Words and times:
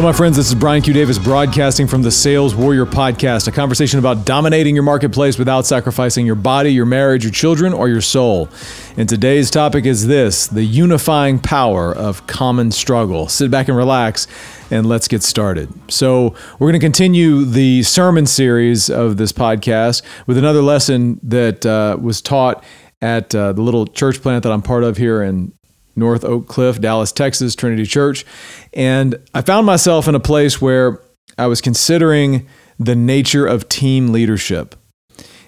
Hello, 0.00 0.12
my 0.12 0.16
friends. 0.16 0.38
This 0.38 0.48
is 0.48 0.54
Brian 0.54 0.80
Q. 0.80 0.94
Davis 0.94 1.18
broadcasting 1.18 1.86
from 1.86 2.00
the 2.00 2.10
Sales 2.10 2.54
Warrior 2.54 2.86
Podcast, 2.86 3.46
a 3.48 3.52
conversation 3.52 3.98
about 3.98 4.24
dominating 4.24 4.74
your 4.74 4.82
marketplace 4.82 5.36
without 5.36 5.66
sacrificing 5.66 6.24
your 6.24 6.36
body, 6.36 6.72
your 6.72 6.86
marriage, 6.86 7.22
your 7.22 7.32
children, 7.34 7.74
or 7.74 7.86
your 7.90 8.00
soul. 8.00 8.48
And 8.96 9.06
today's 9.06 9.50
topic 9.50 9.84
is 9.84 10.06
this 10.06 10.46
the 10.46 10.64
unifying 10.64 11.38
power 11.38 11.94
of 11.94 12.26
common 12.26 12.70
struggle. 12.70 13.28
Sit 13.28 13.50
back 13.50 13.68
and 13.68 13.76
relax, 13.76 14.26
and 14.70 14.86
let's 14.86 15.06
get 15.06 15.22
started. 15.22 15.70
So, 15.92 16.34
we're 16.58 16.70
going 16.70 16.80
to 16.80 16.86
continue 16.86 17.44
the 17.44 17.82
sermon 17.82 18.24
series 18.24 18.88
of 18.88 19.18
this 19.18 19.32
podcast 19.32 20.00
with 20.26 20.38
another 20.38 20.62
lesson 20.62 21.20
that 21.24 21.66
uh, 21.66 21.98
was 22.00 22.22
taught 22.22 22.64
at 23.02 23.34
uh, 23.34 23.52
the 23.52 23.60
little 23.60 23.86
church 23.86 24.22
plant 24.22 24.44
that 24.44 24.52
I'm 24.52 24.62
part 24.62 24.82
of 24.82 24.96
here 24.96 25.22
in 25.22 25.52
North 25.96 26.24
Oak 26.24 26.48
Cliff, 26.48 26.80
Dallas, 26.80 27.12
Texas, 27.12 27.54
Trinity 27.54 27.86
Church. 27.86 28.24
And 28.72 29.16
I 29.34 29.42
found 29.42 29.66
myself 29.66 30.08
in 30.08 30.14
a 30.14 30.20
place 30.20 30.60
where 30.60 31.02
I 31.38 31.46
was 31.46 31.60
considering 31.60 32.46
the 32.78 32.96
nature 32.96 33.46
of 33.46 33.68
team 33.68 34.12
leadership. 34.12 34.74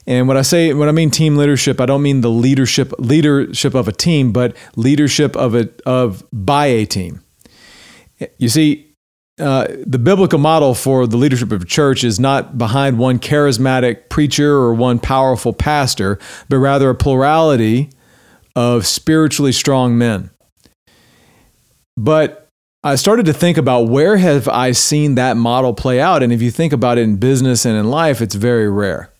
And 0.06 0.27
when 0.27 0.37
I 0.37 0.42
say 0.42 0.73
when 0.74 0.88
I 0.88 0.92
mean 0.92 1.10
team 1.10 1.37
leadership, 1.37 1.80
I 1.80 1.87
don't 1.87 2.02
mean 2.02 2.23
the 2.23 2.30
leadership 2.30 2.92
leadership 2.98 3.74
of 3.74 3.88
a 3.88 3.92
team, 3.92 4.32
but 4.32 4.56
leadership 4.74 5.37
of 5.37 5.55
it 5.55 5.80
of 5.87 6.24
by 6.32 6.66
a 6.66 6.84
team. 6.84 7.20
You 8.38 8.48
see, 8.48 8.93
uh, 9.38 9.66
the 9.87 9.99
biblical 9.99 10.38
model 10.38 10.74
for 10.74 11.06
the 11.06 11.16
leadership 11.16 11.52
of 11.52 11.62
a 11.62 11.66
church 11.66 12.04
is 12.04 12.21
not 12.21 12.59
behind 12.59 12.99
one 12.99 13.18
charismatic 13.18 14.09
preacher 14.09 14.52
or 14.52 14.74
one 14.74 14.99
powerful 14.99 15.52
pastor, 15.52 16.18
but 16.49 16.59
rather 16.59 16.90
a 16.90 16.95
plurality 16.95 17.90
of 18.55 18.87
spiritually 18.87 19.53
strong 19.53 19.97
men. 19.97 20.31
But 21.97 22.49
I 22.85 22.97
started 22.97 23.27
to 23.27 23.33
think 23.33 23.59
about 23.59 23.89
where 23.89 24.17
have 24.17 24.49
I 24.49 24.73
seen 24.73 25.15
that 25.15 25.37
model 25.37 25.73
play 25.73 26.01
out? 26.01 26.23
And 26.23 26.33
if 26.33 26.43
you 26.43 26.51
think 26.51 26.73
about 26.73 26.99
it 26.99 27.03
in 27.03 27.17
business 27.17 27.65
and 27.65 27.77
in 27.77 27.91
life, 27.91 28.21
it's 28.21 28.35
very 28.35 28.69
rare. 28.69 29.13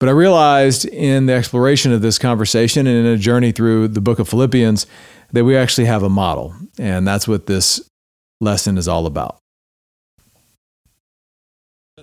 But 0.00 0.08
I 0.08 0.12
realized 0.12 0.84
in 0.86 1.26
the 1.26 1.34
exploration 1.34 1.92
of 1.92 2.02
this 2.02 2.18
conversation 2.18 2.86
and 2.86 3.06
in 3.06 3.06
a 3.06 3.16
journey 3.16 3.52
through 3.52 3.88
the 3.88 4.00
book 4.00 4.18
of 4.18 4.28
Philippians 4.28 4.86
that 5.32 5.44
we 5.44 5.56
actually 5.56 5.86
have 5.86 6.02
a 6.02 6.08
model. 6.08 6.54
And 6.78 7.06
that's 7.06 7.28
what 7.28 7.46
this 7.46 7.80
lesson 8.40 8.76
is 8.76 8.88
all 8.88 9.06
about. 9.06 9.38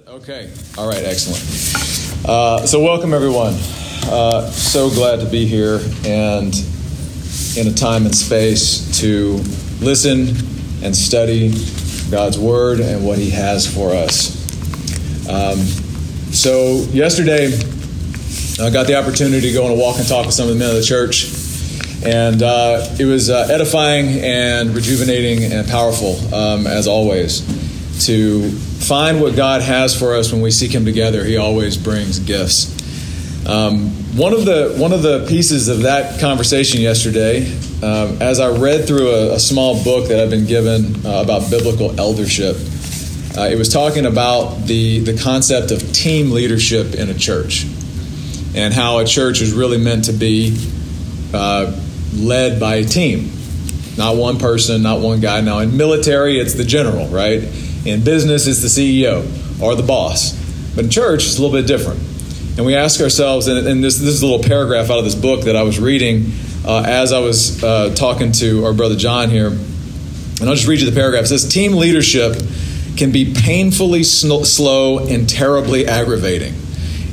Okay. 0.07 0.51
All 0.77 0.87
right. 0.87 1.03
Excellent. 1.03 2.27
Uh, 2.27 2.65
so, 2.65 2.81
welcome 2.81 3.13
everyone. 3.13 3.55
Uh, 4.03 4.49
so 4.51 4.89
glad 4.89 5.19
to 5.19 5.25
be 5.25 5.45
here 5.45 5.79
and 6.05 6.53
in 7.57 7.67
a 7.67 7.73
time 7.73 8.05
and 8.05 8.15
space 8.15 8.99
to 8.99 9.35
listen 9.79 10.35
and 10.83 10.95
study 10.95 11.53
God's 12.09 12.37
Word 12.37 12.79
and 12.79 13.05
what 13.05 13.17
He 13.17 13.29
has 13.31 13.71
for 13.71 13.91
us. 13.91 14.37
Um, 15.29 15.57
so, 16.33 16.85
yesterday, 16.91 17.47
I 18.59 18.69
got 18.69 18.87
the 18.87 18.95
opportunity 18.95 19.47
to 19.47 19.53
go 19.53 19.65
on 19.65 19.71
a 19.71 19.75
walk 19.75 19.97
and 19.97 20.07
talk 20.07 20.25
with 20.25 20.35
some 20.35 20.47
of 20.47 20.53
the 20.53 20.59
men 20.59 20.69
of 20.69 20.75
the 20.75 20.83
church. 20.83 21.31
And 22.03 22.41
uh, 22.41 22.95
it 22.99 23.05
was 23.05 23.29
uh, 23.29 23.47
edifying 23.49 24.19
and 24.21 24.73
rejuvenating 24.73 25.51
and 25.51 25.67
powerful, 25.67 26.15
um, 26.33 26.65
as 26.67 26.87
always, 26.87 27.41
to 28.07 28.49
find 28.51 29.21
what 29.21 29.35
God 29.35 29.61
has 29.61 29.97
for 29.97 30.15
us 30.15 30.31
when 30.31 30.41
we 30.41 30.51
seek 30.51 30.73
Him 30.73 30.85
together. 30.85 31.23
He 31.23 31.37
always 31.37 31.77
brings 31.77 32.19
gifts. 32.19 32.80
Um, 33.47 33.89
one 34.15 34.33
of 34.33 34.45
the 34.45 34.75
one 34.77 34.93
of 34.93 35.01
the 35.01 35.25
pieces 35.27 35.67
of 35.67 35.81
that 35.81 36.19
conversation 36.19 36.79
yesterday, 36.79 37.51
um, 37.81 38.21
as 38.21 38.39
I 38.39 38.55
read 38.55 38.85
through 38.85 39.09
a, 39.09 39.33
a, 39.33 39.39
small 39.39 39.83
book 39.83 40.09
that 40.09 40.19
I've 40.19 40.29
been 40.29 40.45
given 40.45 41.03
uh, 41.03 41.23
about 41.23 41.49
biblical 41.49 41.99
eldership, 41.99 42.55
uh, 43.35 43.49
it 43.49 43.57
was 43.57 43.69
talking 43.69 44.05
about 44.05 44.67
the 44.67 44.99
the 44.99 45.17
concept 45.17 45.71
of 45.71 45.91
team 45.91 46.31
leadership 46.31 46.93
in 46.93 47.09
a 47.09 47.15
church, 47.15 47.65
and 48.53 48.75
how 48.75 48.99
a 48.99 49.05
church 49.05 49.41
is 49.41 49.53
really 49.53 49.79
meant 49.79 50.05
to 50.05 50.13
be 50.13 50.55
uh, 51.33 51.75
led 52.13 52.59
by 52.59 52.75
a 52.75 52.85
team, 52.85 53.31
not 53.97 54.17
one 54.17 54.37
person, 54.37 54.83
not 54.83 54.99
one 54.99 55.19
guy. 55.19 55.41
Now 55.41 55.59
in 55.59 55.75
military, 55.75 56.37
it's 56.39 56.53
the 56.53 56.65
general, 56.65 57.07
right? 57.07 57.41
In 57.87 58.03
business, 58.03 58.45
it's 58.45 58.61
the 58.61 58.67
CEO 58.67 59.23
or 59.59 59.73
the 59.73 59.81
boss, 59.81 60.33
but 60.75 60.83
in 60.83 60.91
church, 60.91 61.25
it's 61.25 61.39
a 61.39 61.41
little 61.41 61.59
bit 61.59 61.65
different 61.65 61.99
and 62.61 62.67
we 62.67 62.75
ask 62.75 63.01
ourselves, 63.01 63.47
and, 63.47 63.65
and 63.65 63.83
this, 63.83 63.97
this 63.97 64.09
is 64.09 64.21
a 64.21 64.27
little 64.27 64.43
paragraph 64.43 64.91
out 64.91 64.99
of 64.99 65.03
this 65.03 65.15
book 65.15 65.45
that 65.45 65.55
I 65.55 65.63
was 65.63 65.79
reading 65.79 66.31
uh, 66.63 66.83
as 66.85 67.11
I 67.11 67.17
was 67.17 67.63
uh, 67.63 67.91
talking 67.95 68.31
to 68.33 68.65
our 68.65 68.73
brother 68.73 68.95
John 68.95 69.31
here. 69.31 69.47
And 69.47 70.43
I'll 70.43 70.53
just 70.53 70.67
read 70.67 70.79
you 70.79 70.87
the 70.87 70.95
paragraph. 70.95 71.23
It 71.23 71.29
says, 71.29 71.51
Team 71.51 71.73
leadership 71.73 72.35
can 72.97 73.11
be 73.11 73.33
painfully 73.33 74.03
sl- 74.03 74.43
slow 74.43 75.07
and 75.07 75.27
terribly 75.27 75.87
aggravating. 75.87 76.53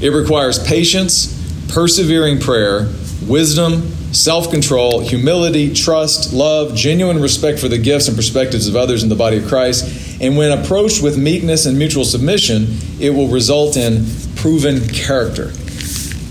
It 0.03 0.11
requires 0.11 0.63
patience, 0.63 1.33
persevering 1.73 2.41
prayer, 2.41 2.93
wisdom, 3.27 3.91
self 4.13 4.51
control, 4.51 5.01
humility, 5.01 5.73
trust, 5.73 6.35
love, 6.35 6.75
genuine 6.75 7.23
respect 7.23 7.59
for 7.59 7.69
the 7.69 7.79
gifts 7.79 8.07
and 8.07 8.19
perspectives 8.19 8.69
of 8.69 8.77
others 8.77 9.03
in 9.03 9.09
the 9.09 9.17
body 9.17 9.39
of 9.39 9.49
Christ. 9.49 10.21
And 10.21 10.37
when 10.37 10.53
approached 10.59 11.03
with 11.03 11.17
meekness 11.17 11.65
and 11.65 11.79
mutual 11.79 12.05
submission, 12.05 12.67
it 13.01 13.09
will 13.09 13.29
result 13.29 13.79
in 13.79 14.05
proven 14.39 14.89
character. 14.89 15.53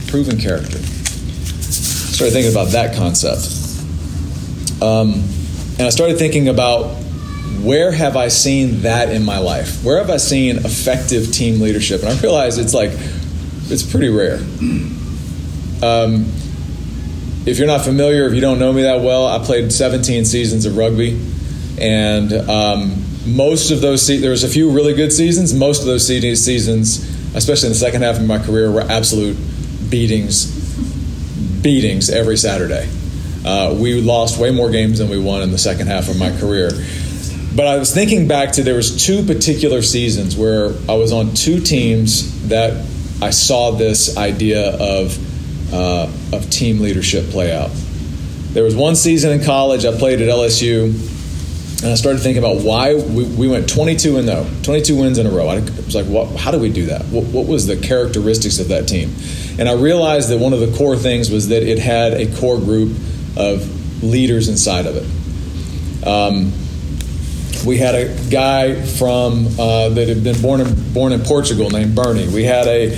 Proven 0.08 0.40
character. 0.40 0.78
Started 0.80 2.32
thinking 2.32 2.52
about 2.52 2.70
that 2.70 2.96
concept. 2.96 3.46
Um, 4.82 5.24
and 5.78 5.82
I 5.82 5.90
started 5.90 6.18
thinking 6.18 6.48
about 6.48 6.96
where 7.62 7.92
have 7.92 8.16
I 8.16 8.30
seen 8.30 8.82
that 8.82 9.10
in 9.10 9.26
my 9.26 9.40
life? 9.40 9.84
Where 9.84 9.98
have 9.98 10.10
I 10.10 10.18
seen 10.18 10.58
effective 10.58 11.32
team 11.32 11.60
leadership? 11.60 12.02
And 12.02 12.10
I 12.10 12.22
realized 12.22 12.60
it's 12.60 12.74
like, 12.74 12.92
it's 12.94 13.84
pretty 13.84 14.10
rare. 14.10 14.38
Um, 15.84 16.32
if 17.46 17.58
you're 17.58 17.68
not 17.68 17.82
familiar, 17.82 18.26
if 18.28 18.34
you 18.34 18.42
don't 18.42 18.58
know 18.60 18.72
me 18.72 18.84
that 18.84 19.02
well, 19.02 19.28
I 19.28 19.44
played 19.44 19.72
17 19.72 20.26
seasons 20.26 20.66
of 20.66 20.78
rugby. 20.78 21.22
And 21.80 22.32
um, 22.34 23.04
most 23.26 23.72
of 23.72 23.82
those, 23.82 24.06
se- 24.06 24.18
there 24.18 24.32
was 24.32 24.44
a 24.44 24.50
few 24.50 24.72
really 24.72 24.94
good 24.94 25.12
seasons. 25.12 25.54
Most 25.54 25.82
of 25.82 25.88
those 25.88 26.08
seasons 26.08 27.17
especially 27.36 27.68
in 27.68 27.74
the 27.74 27.80
second 27.80 28.02
half 28.02 28.18
of 28.18 28.26
my 28.26 28.40
career, 28.40 28.72
were 28.72 28.82
absolute 28.82 29.38
beatings, 29.90 30.52
beatings 31.62 32.10
every 32.10 32.38
Saturday. 32.38 32.90
Uh, 33.46 33.76
we 33.80 34.02
lost 34.02 34.40
way 34.40 34.52
more 34.52 34.70
games 34.70 35.00
than 35.00 35.10
we 35.10 35.20
won 35.20 35.42
in 35.42 35.52
the 35.52 35.58
second 35.58 35.88
half 35.88 36.10
of 36.10 36.18
my 36.18 36.38
career. 36.40 36.70
But 37.56 37.68
I 37.68 37.78
was 37.78 37.94
thinking 37.94 38.28
back 38.28 38.52
to 38.54 38.64
there 38.64 38.76
was 38.76 39.06
two 39.06 39.26
particular 39.26 39.82
seasons 39.82 40.36
where 40.36 40.74
I 40.90 40.96
was 40.96 41.12
on 41.12 41.34
two 41.34 41.60
teams 41.60 42.50
that 42.50 42.86
I 43.22 43.32
saw 43.32 43.72
this 43.72 44.18
idea 44.18 44.76
of 44.78 45.74
uh, 45.74 46.12
of 46.34 46.50
team 46.50 46.80
leadership 46.80 47.30
play 47.30 47.54
out. 47.56 47.72
There 48.52 48.64
was 48.64 48.76
one 48.76 48.96
season 48.96 49.32
in 49.32 49.44
college 49.44 49.86
I 49.86 49.98
played 49.98 50.22
at 50.22 50.30
LSU 50.30 50.94
and 51.84 51.92
I 51.92 51.96
started 51.96 52.20
thinking 52.22 52.44
about 52.44 52.64
why 52.64 52.96
we, 52.96 53.26
we 53.26 53.48
went 53.48 53.70
22 53.70 54.18
and 54.18 54.28
0, 54.28 54.48
22 54.64 54.96
wins 54.96 55.20
in 55.20 55.28
a 55.28 55.30
row. 55.30 55.48
I 55.48 55.60
was 55.60 55.94
like, 55.94 56.08
what, 56.08 56.36
how 56.36 56.50
do 56.50 56.58
we 56.58 56.72
do 56.72 56.88
that? 56.88 57.06
What, 57.06 57.26
what, 57.26 57.46
was 57.46 57.68
the 57.68 57.78
characteristics 57.78 58.60
of 58.60 58.70
that 58.70 58.88
team? 58.88 59.14
And 59.60 59.70
I 59.70 59.74
realized 59.74 60.30
that 60.30 60.40
one 60.40 60.54
of 60.54 60.60
the 60.60 60.76
core 60.76 60.98
things 60.98 61.30
was 61.30 61.50
that 61.50 61.62
it 61.62 61.78
had 61.78 62.14
a 62.14 62.36
core 62.38 62.58
group 62.58 62.98
of 63.38 64.04
leaders 64.04 64.50
inside 64.50 64.88
of 64.88 64.96
it. 64.96 66.08
Um, 66.08 66.52
we 67.66 67.78
had 67.78 67.94
a 67.94 68.30
guy 68.30 68.82
from 68.82 69.48
uh, 69.60 69.90
that 69.90 70.08
had 70.08 70.24
been 70.24 70.42
born 70.42 70.62
in, 70.62 70.94
born 70.94 71.12
in 71.12 71.22
Portugal 71.22 71.70
named 71.70 71.94
Bernie. 71.96 72.28
We 72.28 72.44
had 72.44 72.66
a 72.68 72.94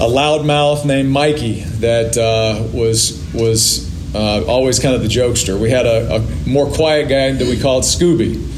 a 0.00 0.06
loudmouth 0.06 0.84
named 0.86 1.10
Mikey 1.10 1.60
that 1.80 2.16
uh, 2.16 2.66
was 2.72 3.22
was 3.34 3.91
uh, 4.14 4.44
always 4.46 4.78
kind 4.78 4.94
of 4.94 5.02
the 5.02 5.08
jokester. 5.08 5.58
We 5.58 5.70
had 5.70 5.86
a, 5.86 6.16
a, 6.16 6.48
more 6.48 6.70
quiet 6.70 7.08
guy 7.08 7.32
that 7.32 7.46
we 7.46 7.58
called 7.58 7.84
Scooby. 7.84 8.48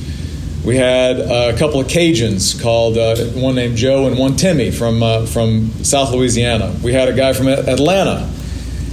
We 0.65 0.77
had 0.77 1.21
a 1.21 1.57
couple 1.59 1.79
of 1.81 1.87
Cajuns 1.87 2.61
called 2.61 2.97
uh, 2.97 3.17
one 3.39 3.55
named 3.55 3.77
Joe 3.77 4.07
and 4.07 4.19
one 4.19 4.37
Timmy 4.37 4.71
from 4.71 5.03
uh, 5.03 5.27
from 5.27 5.71
South 5.85 6.13
Louisiana. 6.13 6.75
We 6.83 6.93
had 6.93 7.09
a 7.09 7.13
guy 7.13 7.35
from 7.35 7.49
Atlanta, 7.49 8.31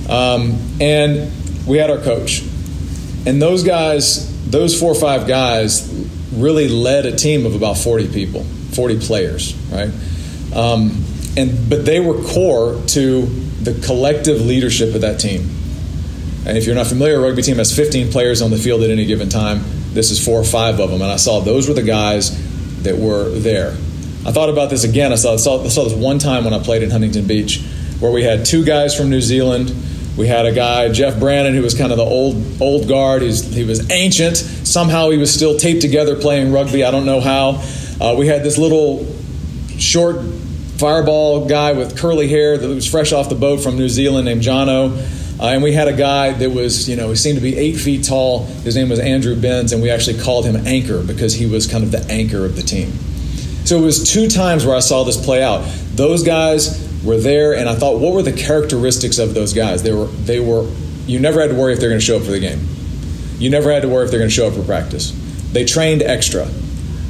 um, 0.10 0.60
and 0.82 1.32
we 1.66 1.78
had 1.78 1.90
our 1.90 2.00
coach. 2.00 2.42
And 3.26 3.42
those 3.42 3.64
guys, 3.64 4.28
those 4.50 4.78
four 4.78 4.92
or 4.92 5.00
five 5.00 5.28
guys, 5.28 5.90
really 6.34 6.68
led 6.68 7.06
a 7.06 7.16
team 7.16 7.46
of 7.46 7.56
about 7.56 7.78
forty 7.78 8.08
people, 8.08 8.44
forty 8.44 9.00
players, 9.00 9.56
right? 9.72 9.92
Um, 10.54 11.06
and 11.38 11.70
but 11.70 11.86
they 11.86 12.02
were 12.02 12.22
core 12.22 12.82
to 12.88 13.26
the 13.62 13.82
collective 13.86 14.42
leadership 14.42 14.94
of 14.94 15.02
that 15.02 15.22
team 15.22 15.61
and 16.46 16.58
if 16.58 16.66
you're 16.66 16.76
not 16.76 16.88
familiar, 16.88 17.18
a 17.18 17.22
rugby 17.22 17.42
team 17.42 17.58
has 17.58 17.76
15 17.76 18.12
players 18.12 18.42
on 18.42 18.52
the 18.52 18.58
field 18.58 18.82
at 18.82 18.90
any 18.90 19.06
given 19.06 19.30
time. 19.30 19.62
This 19.94 20.10
is 20.10 20.24
four 20.24 20.40
or 20.40 20.44
five 20.44 20.80
of 20.80 20.90
them. 20.90 21.02
And 21.02 21.12
I 21.12 21.18
saw 21.18 21.40
those 21.40 21.68
were 21.68 21.74
the 21.74 21.84
guys 21.84 22.32
that 22.84 22.98
were 22.98 23.30
there. 23.30 23.72
I 24.26 24.32
thought 24.32 24.50
about 24.50 24.70
this 24.70 24.84
again. 24.84 25.12
I 25.12 25.16
saw, 25.16 25.38
saw, 25.38 25.68
saw 25.68 25.84
this 25.84 25.94
one 25.94 26.20
time 26.20 26.44
when 26.44 26.54
I 26.54 26.60
played 26.60 26.84
in 26.84 26.90
Huntington 26.90 27.28
Beach 27.28 27.64
where 28.02 28.12
we 28.12 28.24
had 28.24 28.46
two 28.46 28.66
guys 28.66 28.98
from 28.98 29.10
New 29.10 29.22
Zealand, 29.22 29.74
We 30.18 30.28
had 30.28 30.46
a 30.46 30.52
guy, 30.52 30.92
Jeff 30.92 31.20
Brandon, 31.20 31.54
who 31.54 31.62
was 31.62 31.74
kind 31.74 31.92
of 31.92 31.98
the 31.98 32.04
old 32.04 32.62
old 32.62 32.88
guard. 32.88 33.22
He's, 33.22 33.46
he 33.54 33.64
was 33.64 33.90
ancient. 33.92 34.36
Somehow 34.38 35.10
he 35.10 35.18
was 35.18 35.34
still 35.34 35.58
taped 35.58 35.82
together 35.82 36.16
playing 36.20 36.52
rugby. 36.52 36.84
I 36.84 36.92
don't 36.92 37.06
know 37.06 37.22
how. 37.22 37.64
Uh, 38.02 38.16
we 38.18 38.28
had 38.28 38.44
this 38.44 38.58
little 38.58 39.06
short 39.78 40.18
fireball 40.78 41.48
guy 41.48 41.74
with 41.74 41.98
curly 41.98 42.28
hair 42.28 42.58
that 42.58 42.68
was 42.68 42.90
fresh 42.90 43.14
off 43.14 43.30
the 43.30 43.36
boat 43.36 43.62
from 43.62 43.78
New 43.78 43.88
Zealand 43.88 44.26
named 44.26 44.42
Jono. 44.42 45.21
Uh, 45.42 45.48
and 45.48 45.64
we 45.64 45.74
had 45.74 45.88
a 45.88 45.94
guy 45.94 46.34
that 46.34 46.52
was, 46.52 46.88
you 46.88 46.96
know, 46.96 47.10
he 47.10 47.16
seemed 47.16 47.36
to 47.36 47.42
be 47.42 47.58
eight 47.58 47.74
feet 47.74 48.04
tall. 48.04 48.46
His 48.46 48.76
name 48.76 48.90
was 48.90 49.00
Andrew 49.00 49.36
Benz, 49.40 49.74
and 49.74 49.82
we 49.82 49.90
actually 49.90 50.20
called 50.20 50.46
him 50.46 50.68
Anchor 50.68 51.02
because 51.02 51.34
he 51.34 51.48
was 51.48 51.66
kind 51.66 51.84
of 51.84 51.92
the 51.92 52.06
anchor 52.12 52.46
of 52.46 52.56
the 52.56 52.62
team. 52.62 52.92
So 53.66 53.78
it 53.78 53.82
was 53.82 54.12
two 54.12 54.28
times 54.28 54.66
where 54.66 54.76
I 54.76 54.82
saw 54.82 55.04
this 55.04 55.24
play 55.24 55.42
out. 55.42 55.66
Those 55.96 56.22
guys 56.24 56.88
were 57.04 57.18
there, 57.18 57.56
and 57.56 57.68
I 57.68 57.74
thought, 57.74 58.00
what 58.00 58.14
were 58.14 58.22
the 58.22 58.34
characteristics 58.34 59.18
of 59.18 59.34
those 59.34 59.54
guys? 59.54 59.82
They 59.82 59.92
were, 59.92 60.06
they 60.06 60.40
were. 60.40 60.70
You 61.08 61.20
never 61.20 61.42
had 61.42 61.50
to 61.50 61.56
worry 61.56 61.74
if 61.74 61.80
they're 61.80 61.90
going 61.90 62.00
to 62.00 62.06
show 62.06 62.18
up 62.18 62.24
for 62.24 62.32
the 62.32 62.40
game. 62.40 62.60
You 63.40 63.50
never 63.50 63.72
had 63.72 63.82
to 63.82 63.90
worry 63.90 64.06
if 64.06 64.12
they're 64.12 64.20
going 64.20 64.30
to 64.30 64.36
show 64.36 64.48
up 64.48 64.54
for 64.54 64.64
practice. 64.64 65.12
They 65.52 65.66
trained 65.66 66.04
extra. 66.04 66.46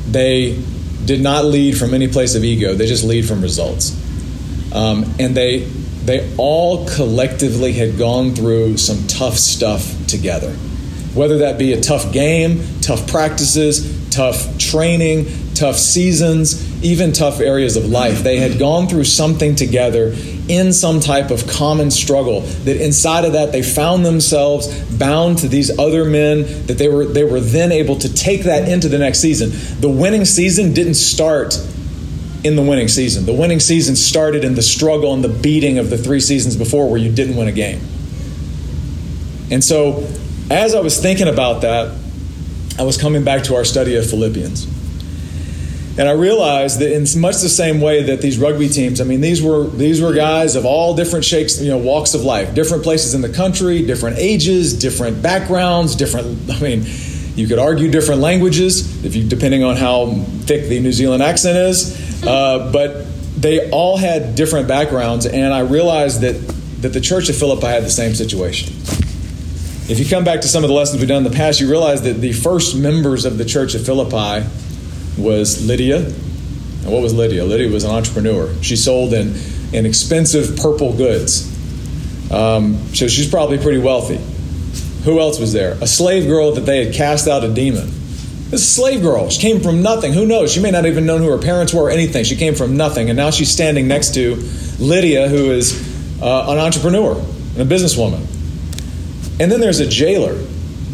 They 0.07 0.57
did 1.03 1.19
not 1.21 1.43
lead 1.43 1.77
from 1.77 1.93
any 1.93 2.07
place 2.07 2.35
of 2.35 2.45
ego. 2.45 2.73
They 2.75 2.85
just 2.85 3.03
lead 3.03 3.27
from 3.27 3.41
results. 3.41 3.91
Um, 4.73 5.03
and 5.19 5.35
they 5.35 5.69
they 6.05 6.33
all 6.37 6.87
collectively 6.87 7.73
had 7.73 7.97
gone 7.97 8.33
through 8.33 8.77
some 8.77 9.07
tough 9.07 9.37
stuff 9.37 9.95
together. 10.07 10.51
Whether 11.13 11.39
that 11.39 11.59
be 11.59 11.73
a 11.73 11.81
tough 11.81 12.11
game, 12.13 12.63
tough 12.81 13.07
practices, 13.07 14.09
tough 14.09 14.57
training, 14.57 15.25
tough 15.53 15.77
seasons, 15.77 16.83
even 16.83 17.11
tough 17.11 17.39
areas 17.39 17.75
of 17.75 17.85
life. 17.85 18.23
They 18.23 18.37
had 18.37 18.57
gone 18.57 18.87
through 18.87 19.03
something 19.03 19.55
together 19.55 20.15
in 20.47 20.73
some 20.73 20.99
type 20.99 21.29
of 21.29 21.47
common 21.47 21.91
struggle. 21.91 22.41
That 22.41 22.83
inside 22.83 23.25
of 23.25 23.33
that 23.33 23.51
they 23.51 23.61
found 23.61 24.05
themselves 24.05 24.67
bound 24.97 25.39
to 25.39 25.47
these 25.47 25.77
other 25.77 26.05
men 26.05 26.65
that 26.65 26.77
they 26.77 26.87
were 26.87 27.05
they 27.05 27.23
were 27.23 27.39
then 27.39 27.71
able 27.71 27.97
to 27.97 28.13
take 28.13 28.43
that 28.43 28.67
into 28.67 28.89
the 28.89 28.97
next 28.97 29.19
season. 29.19 29.51
The 29.79 29.89
winning 29.89 30.25
season 30.25 30.73
didn't 30.73 30.95
start 30.95 31.55
in 32.43 32.55
the 32.55 32.61
winning 32.61 32.87
season. 32.87 33.25
The 33.25 33.33
winning 33.33 33.59
season 33.59 33.95
started 33.95 34.43
in 34.43 34.55
the 34.55 34.61
struggle 34.61 35.13
and 35.13 35.23
the 35.23 35.29
beating 35.29 35.77
of 35.77 35.89
the 35.89 35.97
three 35.97 36.19
seasons 36.19 36.55
before 36.55 36.89
where 36.89 36.99
you 36.99 37.11
didn't 37.11 37.35
win 37.35 37.47
a 37.47 37.51
game. 37.51 37.81
And 39.51 39.63
so 39.63 40.07
as 40.49 40.73
I 40.73 40.79
was 40.79 40.99
thinking 40.99 41.27
about 41.27 41.61
that, 41.61 41.97
I 42.79 42.83
was 42.83 42.97
coming 42.97 43.23
back 43.23 43.43
to 43.43 43.55
our 43.55 43.63
study 43.63 43.95
of 43.95 44.09
Philippians. 44.09 44.65
And 45.97 46.07
I 46.07 46.13
realized 46.13 46.79
that 46.79 46.93
in 46.93 47.05
much 47.19 47.41
the 47.41 47.49
same 47.49 47.81
way 47.81 48.03
that 48.03 48.21
these 48.21 48.39
rugby 48.39 48.69
teams, 48.69 49.01
I 49.01 49.03
mean, 49.03 49.19
these 49.19 49.43
were 49.43 49.67
these 49.67 50.01
were 50.01 50.13
guys 50.13 50.55
of 50.55 50.65
all 50.65 50.95
different 50.95 51.25
shapes, 51.25 51.61
you 51.61 51.69
know, 51.69 51.77
walks 51.77 52.13
of 52.13 52.23
life, 52.23 52.55
different 52.55 52.83
places 52.83 53.13
in 53.13 53.21
the 53.21 53.29
country, 53.29 53.85
different 53.85 54.17
ages, 54.17 54.73
different 54.73 55.21
backgrounds, 55.21 55.95
different. 55.97 56.49
I 56.49 56.59
mean, 56.61 56.85
you 57.35 57.45
could 57.47 57.59
argue 57.59 57.91
different 57.91 58.21
languages 58.21 59.03
if 59.03 59.15
you, 59.15 59.27
depending 59.27 59.63
on 59.63 59.75
how 59.75 60.13
thick 60.45 60.69
the 60.69 60.79
New 60.79 60.93
Zealand 60.93 61.21
accent 61.21 61.57
is, 61.57 62.10
uh, 62.25 62.71
but 62.71 63.05
they 63.39 63.69
all 63.71 63.97
had 63.97 64.35
different 64.35 64.67
backgrounds, 64.67 65.25
and 65.25 65.53
I 65.53 65.61
realized 65.61 66.21
that 66.21 66.35
that 66.81 66.89
the 66.89 67.01
Church 67.01 67.29
of 67.29 67.35
Philippi 67.37 67.67
had 67.67 67.83
the 67.83 67.91
same 67.91 68.15
situation. 68.15 68.73
If 69.87 69.99
you 69.99 70.05
come 70.05 70.23
back 70.23 70.41
to 70.41 70.47
some 70.47 70.63
of 70.63 70.67
the 70.67 70.73
lessons 70.73 70.99
we've 70.99 71.07
done 71.07 71.25
in 71.25 71.31
the 71.31 71.37
past, 71.37 71.59
you 71.59 71.69
realize 71.69 72.01
that 72.03 72.13
the 72.13 72.33
first 72.33 72.75
members 72.75 73.25
of 73.25 73.37
the 73.37 73.45
Church 73.45 73.75
of 73.75 73.85
Philippi 73.85 74.47
was 75.17 75.65
Lydia. 75.65 75.97
And 75.97 76.85
what 76.91 77.01
was 77.01 77.13
Lydia? 77.13 77.45
Lydia 77.45 77.69
was 77.69 77.83
an 77.83 77.91
entrepreneur. 77.91 78.51
She 78.63 78.75
sold 78.75 79.13
in, 79.13 79.35
in 79.73 79.85
expensive 79.85 80.57
purple 80.57 80.95
goods. 80.95 81.47
Um, 82.31 82.77
so 82.95 83.07
she's 83.07 83.29
probably 83.29 83.59
pretty 83.59 83.79
wealthy. 83.79 84.19
Who 85.03 85.19
else 85.19 85.39
was 85.39 85.53
there? 85.53 85.73
A 85.81 85.87
slave 85.87 86.27
girl 86.27 86.53
that 86.53 86.61
they 86.61 86.85
had 86.85 86.95
cast 86.95 87.27
out 87.27 87.43
a 87.43 87.53
demon. 87.53 87.91
This 88.51 88.75
slave 88.75 89.01
girl. 89.01 89.29
She 89.29 89.41
came 89.41 89.61
from 89.61 89.81
nothing. 89.81 90.13
Who 90.13 90.25
knows? 90.25 90.51
She 90.51 90.59
may 90.59 90.71
not 90.71 90.85
even 90.85 91.05
know 91.05 91.17
who 91.17 91.29
her 91.31 91.37
parents 91.37 91.73
were 91.73 91.83
or 91.83 91.89
anything. 91.89 92.25
She 92.25 92.35
came 92.35 92.53
from 92.53 92.77
nothing. 92.77 93.09
And 93.09 93.17
now 93.17 93.31
she's 93.31 93.49
standing 93.49 93.87
next 93.87 94.13
to 94.15 94.35
Lydia, 94.77 95.29
who 95.29 95.51
is 95.51 96.21
uh, 96.21 96.51
an 96.51 96.59
entrepreneur 96.59 97.15
and 97.15 97.59
a 97.59 97.65
businesswoman. 97.65 98.19
And 99.39 99.51
then 99.51 99.59
there's 99.59 99.79
a 99.79 99.87
jailer, 99.87 100.37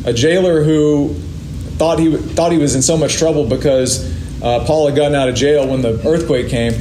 a 0.06 0.14
jailer 0.14 0.64
who 0.64 1.16
thought 1.78 2.00
he 2.00 2.16
thought 2.16 2.52
he 2.52 2.58
was 2.58 2.76
in 2.76 2.82
so 2.82 2.96
much 2.96 3.16
trouble 3.18 3.46
because 3.46 4.06
uh, 4.42 4.64
Paul 4.66 4.88
had 4.88 4.96
gotten 4.96 5.16
out 5.16 5.28
of 5.28 5.36
jail 5.36 5.68
when 5.68 5.82
the 5.82 6.00
earthquake 6.08 6.50
came 6.50 6.74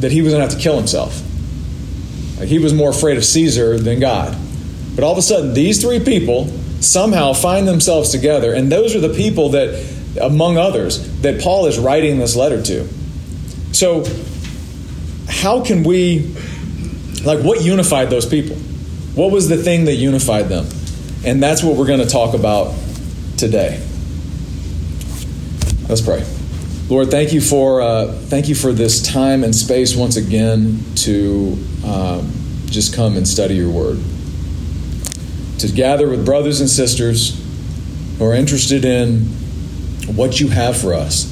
that 0.00 0.10
he 0.10 0.22
was 0.22 0.32
going 0.32 0.42
to 0.42 0.48
have 0.48 0.56
to 0.58 0.62
kill 0.62 0.76
himself. 0.76 1.22
Like 2.38 2.48
he 2.48 2.58
was 2.58 2.74
more 2.74 2.90
afraid 2.90 3.18
of 3.18 3.24
Caesar 3.24 3.78
than 3.78 4.00
God. 4.00 4.36
But 4.94 5.04
all 5.04 5.12
of 5.12 5.18
a 5.18 5.22
sudden, 5.22 5.54
these 5.54 5.80
three 5.80 6.00
people 6.00 6.48
somehow 6.80 7.32
find 7.32 7.68
themselves 7.68 8.10
together, 8.10 8.52
and 8.52 8.70
those 8.70 8.96
are 8.96 9.00
the 9.00 9.14
people 9.14 9.50
that, 9.50 9.74
among 10.20 10.56
others, 10.56 11.20
that 11.22 11.40
Paul 11.40 11.66
is 11.66 11.78
writing 11.78 12.18
this 12.18 12.36
letter 12.36 12.62
to. 12.62 12.88
So, 13.72 14.04
how 15.28 15.64
can 15.64 15.82
we, 15.82 16.34
like, 17.24 17.40
what 17.40 17.62
unified 17.62 18.10
those 18.10 18.26
people? 18.26 18.56
What 19.14 19.30
was 19.30 19.48
the 19.48 19.56
thing 19.56 19.86
that 19.86 19.94
unified 19.94 20.48
them? 20.48 20.66
And 21.24 21.42
that's 21.42 21.62
what 21.62 21.76
we're 21.76 21.86
going 21.86 22.00
to 22.00 22.08
talk 22.08 22.34
about 22.34 22.74
today. 23.36 23.82
Let's 25.88 26.00
pray. 26.00 26.24
Lord, 26.88 27.10
thank 27.10 27.32
you 27.32 27.40
for 27.40 27.80
uh, 27.80 28.12
thank 28.12 28.48
you 28.48 28.54
for 28.54 28.72
this 28.72 29.02
time 29.02 29.44
and 29.44 29.54
space 29.54 29.96
once 29.96 30.16
again 30.16 30.82
to 30.96 31.56
um, 31.84 32.32
just 32.66 32.94
come 32.94 33.16
and 33.16 33.26
study 33.26 33.54
your 33.54 33.70
word, 33.70 33.98
to 35.58 35.68
gather 35.68 36.08
with 36.08 36.24
brothers 36.24 36.60
and 36.60 36.68
sisters 36.68 37.40
who 38.18 38.26
are 38.26 38.34
interested 38.34 38.84
in 38.84 39.26
what 40.06 40.40
you 40.40 40.48
have 40.48 40.76
for 40.76 40.94
us. 40.94 41.30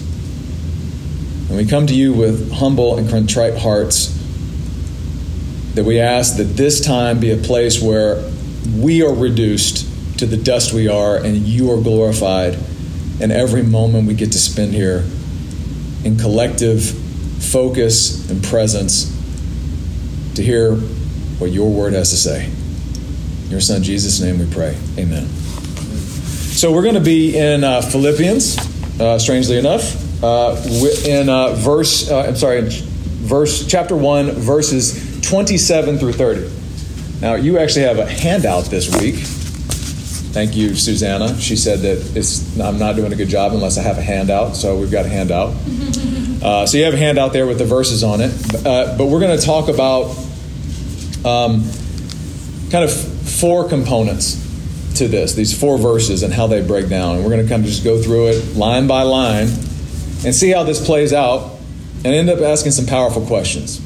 And 1.49 1.57
we 1.57 1.67
come 1.67 1.87
to 1.89 1.95
you 1.95 2.13
with 2.13 2.53
humble 2.53 2.97
and 2.97 3.09
contrite 3.11 3.59
hearts 3.59 4.17
that 5.75 5.85
we 5.85 6.01
ask 6.01 6.37
that 6.37 6.45
this 6.45 6.81
time 6.81 7.21
be 7.21 7.31
a 7.31 7.37
place 7.37 7.81
where 7.81 8.23
we 8.77 9.03
are 9.03 9.15
reduced 9.15 9.87
to 10.19 10.27
the 10.27 10.37
dust 10.37 10.73
we 10.73 10.89
are 10.89 11.17
and 11.17 11.37
you 11.37 11.73
are 11.73 11.81
glorified 11.81 12.59
in 13.21 13.31
every 13.31 13.63
moment 13.63 14.07
we 14.07 14.15
get 14.15 14.33
to 14.33 14.39
spend 14.39 14.73
here 14.73 15.05
in 16.05 16.17
collective 16.19 16.85
focus 17.41 18.31
and 18.31 18.43
presence 18.45 19.17
to 20.35 20.43
hear 20.43 20.75
what 20.75 21.51
your 21.51 21.71
word 21.71 21.93
has 21.93 22.11
to 22.11 22.17
say. 22.17 22.47
In 23.45 23.51
your 23.51 23.61
son 23.61 23.83
Jesus' 23.83 24.21
name 24.21 24.39
we 24.39 24.47
pray. 24.53 24.77
Amen. 24.99 25.27
So 25.27 26.73
we're 26.73 26.83
going 26.83 26.95
to 26.95 27.01
be 27.01 27.39
in 27.39 27.65
uh, 27.65 27.81
Philippians, 27.81 28.57
uh, 29.01 29.19
strangely 29.19 29.59
enough, 29.59 30.23
uh, 30.23 30.57
in 31.07 31.29
uh, 31.29 31.55
verse, 31.55 32.11
uh, 32.11 32.27
I'm 32.29 32.37
sorry, 32.37 32.63
verse 32.69 33.67
chapter 33.67 33.97
1, 33.97 34.33
verses 34.33 35.21
27 35.23 35.99
through 35.99 36.13
30. 36.13 37.21
Now, 37.21 37.35
you 37.35 37.59
actually 37.59 37.87
have 37.87 37.99
a 37.99 38.07
handout 38.07 38.67
this 38.67 38.89
week 39.01 39.17
Thank 40.31 40.55
you, 40.55 40.77
Susanna. 40.77 41.37
She 41.41 41.57
said 41.57 41.81
that 41.81 42.17
it's, 42.17 42.57
I'm 42.61 42.79
not 42.79 42.95
doing 42.95 43.13
a 43.13 43.17
good 43.17 43.29
job 43.29 43.53
unless 43.53 43.77
I 43.79 43.83
have 43.83 43.99
a 43.99 44.03
handout, 44.03 44.55
so 44.55 44.79
we've 44.79 44.91
got 44.91 45.05
a 45.07 45.09
handout. 45.09 45.55
Uh, 46.41 46.65
so 46.65 46.79
you 46.79 46.85
have 46.85 46.95
a 46.95 46.97
handout 46.97 47.35
there 47.35 47.47
with 47.47 47.59
the 47.59 47.67
verses 47.67 48.03
on 48.03 48.23
it. 48.23 48.33
Uh, 48.65 48.97
but 48.97 49.09
we're 49.09 49.21
going 49.21 49.39
to 49.39 49.45
talk 49.45 49.69
about 49.69 50.07
um, 51.23 51.69
kind 52.71 52.83
of 52.83 52.91
four 52.91 53.69
components 53.69 54.37
to 55.01 55.09
this, 55.09 55.35
these 55.35 55.59
four 55.59 55.77
verses 55.77 56.23
and 56.23 56.33
how 56.33 56.47
they 56.47 56.65
break 56.65 56.89
down. 56.89 57.17
And 57.17 57.25
we're 57.25 57.31
going 57.31 57.43
to 57.43 57.49
kind 57.49 57.63
of 57.63 57.69
just 57.69 57.83
go 57.85 58.01
through 58.01 58.29
it 58.29 58.57
line 58.57 58.87
by 58.87 59.03
line 59.03 59.49
and 60.25 60.35
see 60.35 60.51
how 60.51 60.63
this 60.63 60.85
plays 60.85 61.13
out 61.13 61.59
and 62.05 62.15
end 62.15 62.31
up 62.31 62.41
asking 62.41 62.73
some 62.73 62.87
powerful 62.87 63.27
questions. 63.27 63.79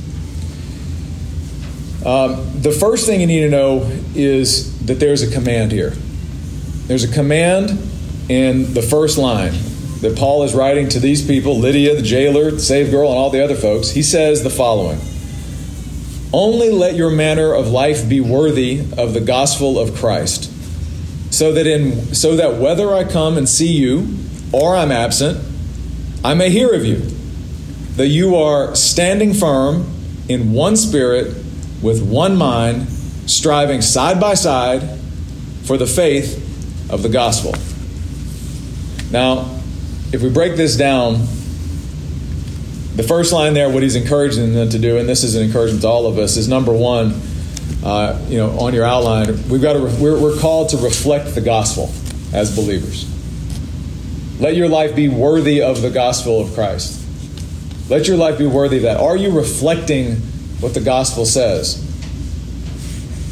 Um, 2.04 2.60
the 2.60 2.70
first 2.70 3.06
thing 3.06 3.20
you 3.20 3.26
need 3.26 3.40
to 3.40 3.50
know 3.50 3.90
is 4.14 4.78
that 4.86 5.00
there's 5.00 5.22
a 5.22 5.32
command 5.32 5.72
here. 5.72 5.90
There's 6.86 7.04
a 7.04 7.12
command 7.12 7.70
in 8.28 8.74
the 8.74 8.82
first 8.82 9.16
line 9.16 9.52
that 10.00 10.16
Paul 10.18 10.42
is 10.42 10.54
writing 10.54 10.90
to 10.90 11.00
these 11.00 11.26
people 11.26 11.58
Lydia, 11.58 11.94
the 11.94 12.02
jailer, 12.02 12.50
the 12.50 12.60
saved 12.60 12.90
girl, 12.90 13.08
and 13.08 13.16
all 13.16 13.30
the 13.30 13.42
other 13.42 13.54
folks. 13.54 13.90
He 13.90 14.02
says 14.02 14.42
the 14.42 14.50
following 14.50 15.00
Only 16.32 16.70
let 16.70 16.94
your 16.94 17.10
manner 17.10 17.54
of 17.54 17.68
life 17.68 18.06
be 18.06 18.20
worthy 18.20 18.80
of 18.98 19.14
the 19.14 19.22
gospel 19.22 19.78
of 19.78 19.94
Christ, 19.94 20.52
so 21.34 21.52
that, 21.52 21.66
in, 21.66 22.14
so 22.14 22.36
that 22.36 22.56
whether 22.56 22.94
I 22.94 23.04
come 23.04 23.36
and 23.36 23.48
see 23.48 23.72
you 23.72 24.16
or 24.52 24.76
I'm 24.76 24.92
absent, 24.92 25.44
I 26.24 26.34
may 26.34 26.50
hear 26.50 26.72
of 26.72 26.84
you, 26.84 27.02
that 27.96 28.08
you 28.08 28.36
are 28.36 28.74
standing 28.74 29.34
firm 29.34 29.90
in 30.28 30.52
one 30.52 30.76
spirit, 30.76 31.36
with 31.82 32.02
one 32.02 32.36
mind, 32.36 32.88
striving 33.26 33.82
side 33.82 34.18
by 34.18 34.34
side 34.34 34.98
for 35.64 35.76
the 35.76 35.86
faith 35.86 36.40
of 36.90 37.02
the 37.02 37.08
gospel. 37.08 37.54
Now, 39.10 39.60
if 40.12 40.22
we 40.22 40.30
break 40.30 40.56
this 40.56 40.76
down, 40.76 41.26
the 42.96 43.02
first 43.02 43.32
line 43.32 43.54
there, 43.54 43.68
what 43.68 43.82
he's 43.82 43.96
encouraging 43.96 44.54
them 44.54 44.70
to 44.70 44.78
do, 44.78 44.98
and 44.98 45.08
this 45.08 45.24
is 45.24 45.34
an 45.34 45.42
encouragement 45.42 45.82
to 45.82 45.88
all 45.88 46.06
of 46.06 46.16
us, 46.16 46.36
is 46.36 46.48
number 46.48 46.72
one, 46.72 47.20
uh, 47.84 48.18
you 48.28 48.38
know, 48.38 48.58
on 48.58 48.74
your 48.74 48.84
outline, 48.84 49.26
we've 49.48 49.62
got 49.62 49.74
to, 49.74 49.80
we're, 50.00 50.18
we're 50.18 50.38
called 50.38 50.70
to 50.70 50.78
reflect 50.78 51.34
the 51.34 51.40
gospel 51.40 51.92
as 52.32 52.54
believers. 52.54 53.10
Let 54.40 54.56
your 54.56 54.68
life 54.68 54.96
be 54.96 55.08
worthy 55.08 55.62
of 55.62 55.82
the 55.82 55.90
gospel 55.90 56.40
of 56.40 56.54
Christ. 56.54 57.00
Let 57.88 58.08
your 58.08 58.16
life 58.16 58.38
be 58.38 58.46
worthy 58.46 58.78
of 58.78 58.82
that. 58.84 58.98
Are 58.98 59.16
you 59.16 59.30
reflecting 59.30 60.16
what 60.60 60.74
the 60.74 60.80
gospel 60.80 61.26
says? 61.26 61.80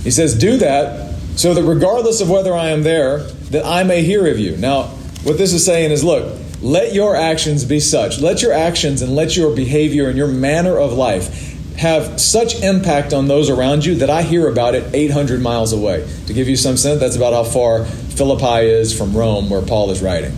He 0.05 0.11
says, 0.11 0.39
Do 0.39 0.59
that 0.59 1.15
so 1.37 1.55
that 1.55 1.62
regardless 1.62 2.21
of 2.21 2.29
whether 2.29 2.55
I 2.55 2.69
am 2.69 2.83
there, 2.83 3.19
that 3.51 3.65
I 3.65 3.85
may 3.85 4.03
hear 4.03 4.27
of 4.27 4.39
you. 4.39 4.57
Now, 4.57 4.85
what 5.25 5.39
this 5.39 5.53
is 5.53 5.65
saying 5.65 5.91
is 5.91 6.05
look, 6.05 6.39
let 6.61 6.93
your 6.93 7.17
actions 7.17 7.65
be 7.65 7.81
such. 7.81 8.21
Let 8.21 8.43
your 8.43 8.53
actions 8.53 9.03
and 9.03 9.15
let 9.15 9.37
your 9.37 9.55
behavior 9.55 10.09
and 10.09 10.17
your 10.17 10.29
manner 10.29 10.79
of 10.79 10.93
life 10.93 11.51
have 11.76 12.21
such 12.21 12.62
impact 12.62 13.12
on 13.12 13.29
those 13.29 13.50
around 13.50 13.85
you 13.85 13.97
that 13.97 14.11
I 14.11 14.23
hear 14.23 14.49
about 14.49 14.75
it 14.75 14.95
800 14.95 15.41
miles 15.41 15.73
away. 15.73 16.09
To 16.26 16.35
give 16.35 16.49
you 16.49 16.57
some 16.57 16.76
sense, 16.76 17.00
that's 17.00 17.17
about 17.17 17.33
how 17.33 17.45
far 17.45 17.85
Philippi 17.85 18.67
is 18.67 18.97
from 18.97 19.17
Rome, 19.17 19.50
where 19.50 19.62
Paul 19.62 19.91
is 19.91 20.02
writing. 20.02 20.37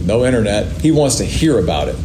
No 0.00 0.24
internet. 0.24 0.80
He 0.80 0.90
wants 0.90 1.16
to 1.16 1.24
hear 1.24 1.58
about 1.58 1.88
it. 1.88 1.96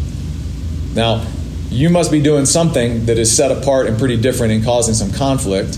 Now, 0.93 1.25
you 1.69 1.89
must 1.89 2.11
be 2.11 2.21
doing 2.21 2.45
something 2.45 3.05
that 3.05 3.17
is 3.17 3.35
set 3.35 3.51
apart 3.51 3.87
and 3.87 3.97
pretty 3.97 4.17
different 4.17 4.53
and 4.53 4.63
causing 4.63 4.93
some 4.93 5.11
conflict 5.11 5.77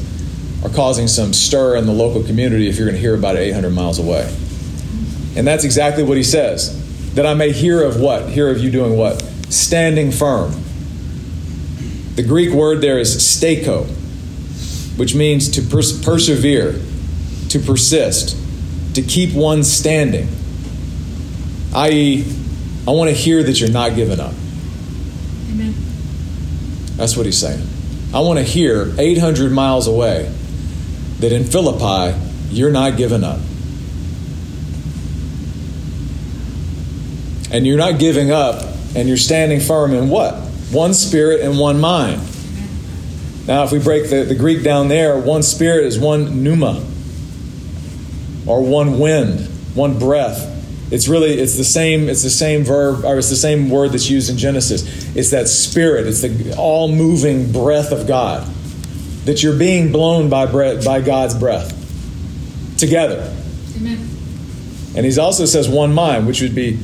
or 0.63 0.69
causing 0.69 1.07
some 1.07 1.33
stir 1.33 1.75
in 1.75 1.85
the 1.85 1.91
local 1.91 2.23
community 2.23 2.67
if 2.67 2.77
you're 2.77 2.85
going 2.85 2.95
to 2.95 3.01
hear 3.01 3.15
about 3.15 3.35
it 3.35 3.39
800 3.39 3.71
miles 3.71 3.99
away. 3.99 4.23
And 5.35 5.45
that's 5.45 5.63
exactly 5.63 6.03
what 6.03 6.17
he 6.17 6.23
says. 6.23 6.83
That 7.13 7.25
I 7.25 7.33
may 7.33 7.51
hear 7.51 7.83
of 7.83 7.99
what? 7.99 8.29
Hear 8.29 8.49
of 8.49 8.59
you 8.59 8.71
doing 8.71 8.97
what? 8.97 9.21
Standing 9.49 10.11
firm. 10.11 10.51
The 12.17 12.23
Greek 12.23 12.49
word 12.49 12.81
there 12.81 12.97
is 12.97 13.15
steko, 13.15 13.85
which 14.97 15.13
means 15.13 15.49
to 15.49 15.61
pers- 15.61 16.03
persevere, 16.03 16.81
to 17.49 17.59
persist, 17.59 18.35
to 18.95 19.03
keep 19.03 19.35
one 19.35 19.63
standing. 19.63 20.27
I.e., 21.75 22.25
I 22.87 22.89
want 22.89 23.11
to 23.11 23.15
hear 23.15 23.43
that 23.43 23.59
you're 23.59 23.69
not 23.69 23.93
giving 23.93 24.19
up. 24.19 24.33
Amen. 25.51 25.75
That's 26.95 27.15
what 27.15 27.27
he's 27.27 27.37
saying. 27.37 27.61
I 28.15 28.21
want 28.21 28.39
to 28.39 28.43
hear 28.43 28.95
800 28.97 29.51
miles 29.51 29.85
away 29.85 30.33
that 31.19 31.31
in 31.31 31.43
Philippi, 31.43 32.17
you're 32.49 32.71
not 32.71 32.97
giving 32.97 33.23
up. 33.23 33.39
And 37.51 37.67
you're 37.67 37.77
not 37.77 37.99
giving 37.99 38.31
up, 38.31 38.63
and 38.95 39.07
you're 39.07 39.17
standing 39.17 39.59
firm 39.59 39.93
in 39.93 40.09
what? 40.09 40.46
One 40.71 40.93
spirit 40.93 41.41
and 41.41 41.57
one 41.57 41.79
mind. 41.79 42.21
Now, 43.47 43.63
if 43.63 43.71
we 43.71 43.79
break 43.79 44.09
the, 44.09 44.23
the 44.23 44.35
Greek 44.35 44.63
down 44.63 44.89
there, 44.89 45.17
one 45.17 45.41
spirit 45.41 45.85
is 45.85 45.97
one 45.97 46.43
pneuma, 46.43 46.85
or 48.45 48.61
one 48.61 48.99
wind, 48.99 49.47
one 49.73 49.97
breath. 49.97 50.55
It's 50.91 51.07
really 51.07 51.39
it's 51.39 51.57
the 51.57 51.65
same 51.65 52.07
it's 52.07 52.23
the 52.23 52.29
same 52.29 52.63
verb 52.63 53.03
or 53.03 53.17
it's 53.17 53.29
the 53.29 53.35
same 53.35 53.69
word 53.69 53.91
that's 53.91 54.09
used 54.09 54.29
in 54.29 54.37
Genesis. 54.37 55.15
It's 55.15 55.31
that 55.31 55.49
spirit. 55.49 56.07
It's 56.07 56.21
the 56.21 56.55
all 56.57 56.87
moving 56.87 57.51
breath 57.51 57.91
of 57.91 58.07
God 58.07 58.47
that 59.27 59.43
you're 59.43 59.57
being 59.57 59.91
blown 59.91 60.29
by, 60.29 60.45
breath, 60.45 60.85
by 60.85 61.01
God's 61.01 61.35
breath 61.35 61.73
together. 62.77 63.33
Amen. 63.75 63.97
And 64.95 65.05
he 65.05 65.19
also 65.19 65.45
says 65.45 65.67
one 65.67 65.93
mind, 65.93 66.25
which 66.25 66.41
would 66.41 66.55
be, 66.55 66.79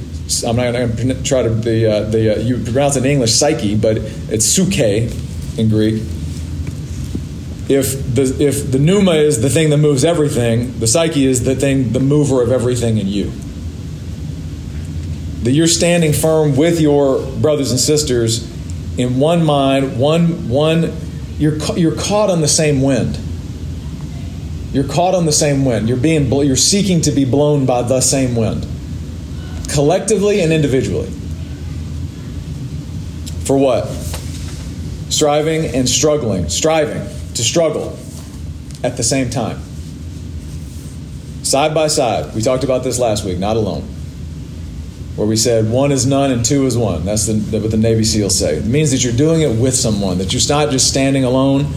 I'm 0.45 0.55
not 0.55 0.71
going 0.71 1.09
to 1.09 1.23
try 1.23 1.43
to, 1.43 1.49
the, 1.49 1.85
uh, 1.85 2.03
the, 2.09 2.35
uh, 2.35 2.39
you 2.39 2.57
pronounce 2.63 2.95
it 2.95 3.05
in 3.05 3.11
English 3.11 3.33
psyche, 3.33 3.75
but 3.75 3.97
it's 3.97 4.45
suke 4.45 4.79
in 4.79 5.69
Greek. 5.69 6.01
If 7.69 8.15
the, 8.15 8.35
if 8.39 8.71
the 8.71 8.79
pneuma 8.79 9.11
is 9.11 9.41
the 9.41 9.49
thing 9.49 9.69
that 9.69 9.77
moves 9.77 10.03
everything, 10.03 10.79
the 10.79 10.87
psyche 10.87 11.25
is 11.25 11.43
the 11.43 11.55
thing, 11.55 11.91
the 11.91 11.99
mover 11.99 12.41
of 12.41 12.51
everything 12.51 12.97
in 12.97 13.07
you. 13.07 13.31
That 15.43 15.51
you're 15.51 15.67
standing 15.67 16.13
firm 16.13 16.55
with 16.55 16.79
your 16.79 17.25
brothers 17.37 17.71
and 17.71 17.79
sisters 17.79 18.49
in 18.97 19.19
one 19.19 19.43
mind, 19.43 19.99
one, 19.99 20.49
one 20.49 20.93
you're, 21.37 21.57
you're 21.75 21.95
caught 21.95 22.29
on 22.29 22.41
the 22.41 22.47
same 22.47 22.81
wind. 22.81 23.19
You're 24.71 24.87
caught 24.87 25.15
on 25.15 25.25
the 25.25 25.31
same 25.31 25.65
wind. 25.65 25.87
You're 25.87 25.97
being 25.97 26.31
you're 26.31 26.55
seeking 26.55 27.01
to 27.01 27.11
be 27.11 27.25
blown 27.25 27.65
by 27.65 27.83
the 27.83 28.01
same 28.01 28.35
wind. 28.35 28.65
Collectively 29.73 30.41
and 30.41 30.53
individually. 30.53 31.09
For 33.45 33.57
what? 33.57 33.87
Striving 35.09 35.65
and 35.75 35.89
struggling. 35.89 36.49
Striving 36.49 37.01
to 37.33 37.43
struggle 37.43 37.97
at 38.83 38.97
the 38.97 39.03
same 39.03 39.29
time. 39.29 39.61
Side 41.43 41.73
by 41.73 41.87
side. 41.87 42.33
We 42.35 42.41
talked 42.41 42.63
about 42.63 42.83
this 42.83 42.99
last 42.99 43.25
week, 43.25 43.37
not 43.37 43.57
alone 43.57 43.87
where 45.15 45.27
we 45.27 45.35
said 45.35 45.69
one 45.69 45.91
is 45.91 46.05
none 46.05 46.31
and 46.31 46.43
two 46.43 46.65
is 46.65 46.75
one. 46.75 47.05
That's 47.05 47.27
the, 47.27 47.59
what 47.59 47.69
the 47.69 47.77
Navy 47.77 48.03
SEALs 48.03 48.37
say. 48.37 48.57
It 48.57 48.65
means 48.65 48.91
that 48.91 49.03
you're 49.03 49.13
doing 49.13 49.41
it 49.41 49.59
with 49.59 49.75
someone, 49.75 50.17
that 50.17 50.33
you're 50.33 50.41
not 50.49 50.71
just 50.71 50.89
standing 50.89 51.23
alone. 51.23 51.67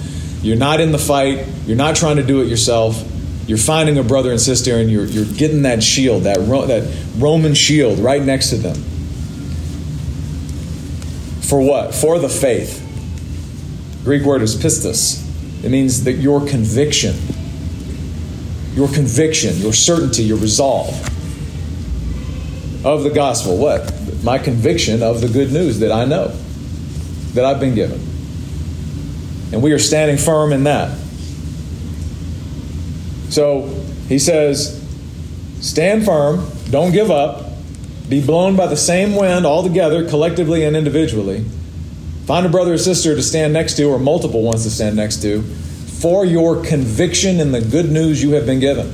You're 0.40 0.56
not 0.56 0.80
in 0.80 0.92
the 0.92 0.98
fight. 0.98 1.46
You're 1.66 1.76
not 1.76 1.96
trying 1.96 2.16
to 2.16 2.22
do 2.22 2.40
it 2.40 2.46
yourself. 2.46 2.96
You're 3.46 3.58
finding 3.58 3.96
a 3.96 4.02
brother 4.02 4.30
and 4.30 4.40
sister 4.40 4.76
and 4.76 4.90
you're, 4.90 5.04
you're 5.04 5.24
getting 5.24 5.62
that 5.62 5.82
shield, 5.82 6.24
that, 6.24 6.38
that 6.38 7.06
Roman 7.16 7.54
shield 7.54 8.00
right 8.00 8.22
next 8.22 8.50
to 8.50 8.56
them. 8.56 8.74
For 11.42 11.60
what? 11.60 11.94
For 11.94 12.18
the 12.18 12.28
faith. 12.28 12.82
Greek 14.02 14.24
word 14.24 14.42
is 14.42 14.56
pistis. 14.56 15.22
It 15.64 15.70
means 15.70 16.04
that 16.04 16.14
your 16.14 16.44
conviction, 16.46 17.14
your 18.74 18.88
conviction, 18.88 19.56
your 19.58 19.72
certainty, 19.72 20.24
your 20.24 20.38
resolve 20.38 20.94
of 22.84 23.04
the 23.04 23.10
gospel. 23.10 23.56
What? 23.58 23.92
My 24.24 24.38
conviction 24.38 25.02
of 25.02 25.20
the 25.20 25.28
good 25.28 25.52
news 25.52 25.78
that 25.80 25.92
I 25.92 26.04
know, 26.04 26.28
that 27.34 27.44
I've 27.44 27.60
been 27.60 27.76
given. 27.76 28.00
And 29.52 29.62
we 29.62 29.72
are 29.72 29.78
standing 29.78 30.18
firm 30.18 30.52
in 30.52 30.64
that. 30.64 30.96
So 33.28 33.68
he 34.08 34.18
says, 34.18 34.82
stand 35.60 36.04
firm, 36.04 36.48
don't 36.70 36.92
give 36.92 37.10
up, 37.10 37.46
be 38.08 38.24
blown 38.24 38.56
by 38.56 38.66
the 38.66 38.76
same 38.76 39.16
wind 39.16 39.46
all 39.46 39.62
together, 39.62 40.08
collectively 40.08 40.64
and 40.64 40.76
individually. 40.76 41.44
Find 42.26 42.46
a 42.46 42.48
brother 42.48 42.74
or 42.74 42.78
sister 42.78 43.14
to 43.14 43.22
stand 43.22 43.52
next 43.52 43.74
to, 43.76 43.84
or 43.84 43.98
multiple 43.98 44.42
ones 44.42 44.64
to 44.64 44.70
stand 44.70 44.96
next 44.96 45.22
to, 45.22 45.42
for 45.42 46.24
your 46.24 46.62
conviction 46.62 47.40
in 47.40 47.52
the 47.52 47.60
good 47.60 47.90
news 47.90 48.22
you 48.22 48.32
have 48.32 48.46
been 48.46 48.60
given. 48.60 48.86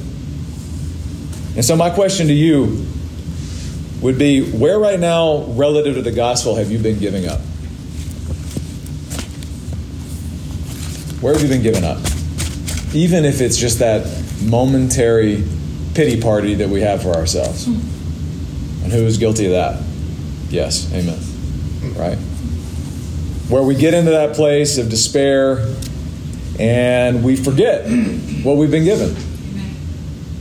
And 1.54 1.64
so, 1.64 1.76
my 1.76 1.90
question 1.90 2.28
to 2.28 2.32
you 2.32 2.86
would 4.00 4.18
be 4.18 4.50
where 4.50 4.78
right 4.78 4.98
now, 4.98 5.44
relative 5.48 5.94
to 5.94 6.02
the 6.02 6.10
gospel, 6.10 6.56
have 6.56 6.70
you 6.70 6.78
been 6.78 6.98
giving 6.98 7.26
up? 7.26 7.40
Where 11.20 11.32
have 11.32 11.42
you 11.42 11.48
been 11.48 11.62
giving 11.62 11.84
up? 11.84 11.98
Even 12.94 13.24
if 13.24 13.40
it's 13.40 13.56
just 13.56 13.78
that 13.78 14.21
momentary 14.42 15.44
pity 15.94 16.20
party 16.20 16.54
that 16.54 16.68
we 16.68 16.80
have 16.80 17.02
for 17.02 17.14
ourselves. 17.14 17.66
Hmm. 17.66 18.84
And 18.84 18.92
who 18.92 19.04
is 19.06 19.18
guilty 19.18 19.46
of 19.46 19.52
that? 19.52 19.82
Yes, 20.50 20.92
amen. 20.92 21.18
Right? 21.96 22.18
Where 23.48 23.62
we 23.62 23.74
get 23.74 23.94
into 23.94 24.10
that 24.10 24.34
place 24.34 24.78
of 24.78 24.88
despair 24.88 25.74
and 26.58 27.24
we 27.24 27.36
forget 27.36 27.84
what 28.44 28.56
we've 28.56 28.70
been 28.70 28.84
given. 28.84 29.14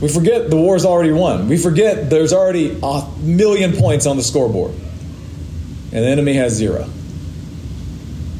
We 0.00 0.08
forget 0.08 0.50
the 0.50 0.56
war's 0.56 0.84
already 0.84 1.12
won. 1.12 1.48
We 1.48 1.56
forget 1.56 2.10
there's 2.10 2.32
already 2.32 2.78
a 2.82 3.08
million 3.20 3.76
points 3.76 4.04
on 4.06 4.16
the 4.16 4.22
scoreboard. 4.22 4.72
And 4.72 6.04
the 6.04 6.08
enemy 6.08 6.34
has 6.34 6.52
zero. 6.54 6.88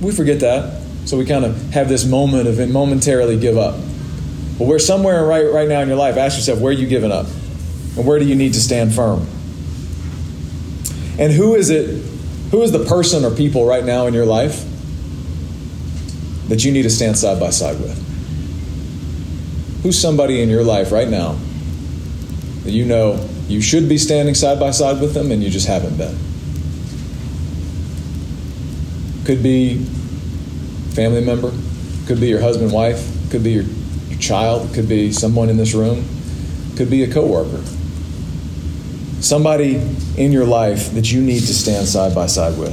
We 0.01 0.11
forget 0.11 0.41
that. 0.41 0.83
So 1.05 1.17
we 1.17 1.25
kind 1.25 1.45
of 1.45 1.71
have 1.71 1.89
this 1.89 2.05
moment 2.05 2.49
of 2.49 2.69
momentarily 2.71 3.39
give 3.39 3.57
up. 3.57 3.77
But 4.67 4.81
somewhere 4.81 5.25
right, 5.25 5.51
right 5.51 5.69
now 5.69 5.81
in 5.81 5.89
your 5.89 5.97
life, 5.97 6.17
ask 6.17 6.37
yourself, 6.37 6.61
where 6.61 6.71
are 6.71 6.77
you 6.77 6.87
giving 6.87 7.13
up? 7.13 7.27
And 7.97 8.07
where 8.07 8.19
do 8.19 8.25
you 8.25 8.35
need 8.35 8.55
to 8.55 8.61
stand 8.61 8.95
firm? 8.95 9.27
And 11.19 11.33
who 11.33 11.55
is 11.55 11.71
it, 11.71 12.03
who 12.51 12.63
is 12.63 12.73
the 12.73 12.85
person 12.85 13.25
or 13.25 13.31
people 13.31 13.67
right 13.67 13.85
now 13.85 14.07
in 14.07 14.15
your 14.15 14.27
life 14.27 14.65
that 16.49 16.65
you 16.65 16.73
need 16.73 16.83
to 16.83 16.91
stand 16.91 17.19
side 17.19 17.39
by 17.39 17.51
side 17.51 17.79
with? 17.81 17.99
Who's 19.83 19.99
somebody 19.99 20.43
in 20.43 20.49
your 20.49 20.65
life 20.65 20.93
right 20.93 21.09
now 21.09 21.37
that 22.65 22.71
you 22.71 22.85
know 22.85 23.29
you 23.49 23.61
should 23.61 23.89
be 23.89 23.99
standing 23.99 24.35
side 24.35 24.59
by 24.61 24.71
side 24.71 25.01
with 25.01 25.15
them 25.15 25.31
and 25.31 25.43
you 25.43 25.51
just 25.51 25.67
haven't 25.67 25.97
been. 25.97 26.17
Could 29.25 29.43
be 29.43 29.79
family 30.95 31.25
member, 31.25 31.53
could 32.07 32.21
be 32.21 32.29
your 32.29 32.41
husband, 32.41 32.73
wife, 32.73 33.31
could 33.31 33.43
be 33.43 33.53
your 33.53 33.65
child, 34.23 34.73
could 34.73 34.89
be 34.89 35.13
someone 35.13 35.49
in 35.49 35.57
this 35.57 35.75
room, 35.75 36.05
could 36.77 36.89
be 36.89 37.03
a 37.03 37.13
coworker. 37.13 37.63
Somebody 39.21 39.77
in 40.17 40.33
your 40.33 40.47
life 40.47 40.93
that 40.93 41.13
you 41.13 41.21
need 41.21 41.41
to 41.41 41.55
stand 41.55 41.87
side 41.87 42.15
by 42.15 42.27
side 42.27 42.59
with. 42.59 42.73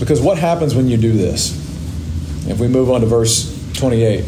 Because 0.00 0.20
what 0.20 0.38
happens 0.38 0.74
when 0.74 0.88
you 0.88 0.96
do 0.96 1.12
this? 1.12 1.56
If 2.48 2.58
we 2.58 2.68
move 2.68 2.90
on 2.90 3.00
to 3.02 3.06
verse 3.06 3.54
28, 3.74 4.24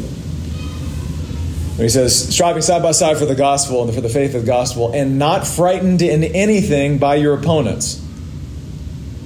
He 1.77 1.89
says, 1.89 2.29
striving 2.35 2.63
side 2.63 2.83
by 2.83 2.93
side 2.93 3.17
for 3.17 3.25
the 3.25 3.35
gospel 3.35 3.83
and 3.85 3.95
for 3.95 4.03
the 4.03 4.09
faith 4.09 4.35
of 4.35 4.43
the 4.43 4.47
gospel, 4.47 4.93
and 4.93 5.19
not 5.19 5.47
frightened 5.47 6.03
in 6.03 6.25
anything 6.25 6.99
by 6.99 7.15
your 7.15 7.35
opponents. 7.35 8.05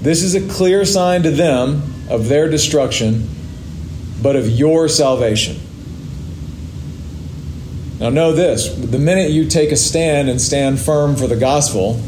This 0.01 0.23
is 0.23 0.35
a 0.35 0.49
clear 0.49 0.85
sign 0.85 1.23
to 1.25 1.31
them 1.31 1.83
of 2.09 2.29
their 2.29 2.49
destruction, 2.49 3.29
but 4.23 4.37
of 4.37 4.49
your 4.49 4.89
salvation. 4.89 5.57
Now, 8.01 8.11
know 8.11 8.33
this 8.33 8.69
the 8.69 8.99
minute 8.99 9.31
you 9.31 9.49
take 9.49 9.71
a 9.71 9.77
stand 9.77 10.29
and 10.29 10.41
stand 10.41 10.81
firm 10.81 11.17
for 11.17 11.27
the 11.27 11.37
gospel, 11.37 12.01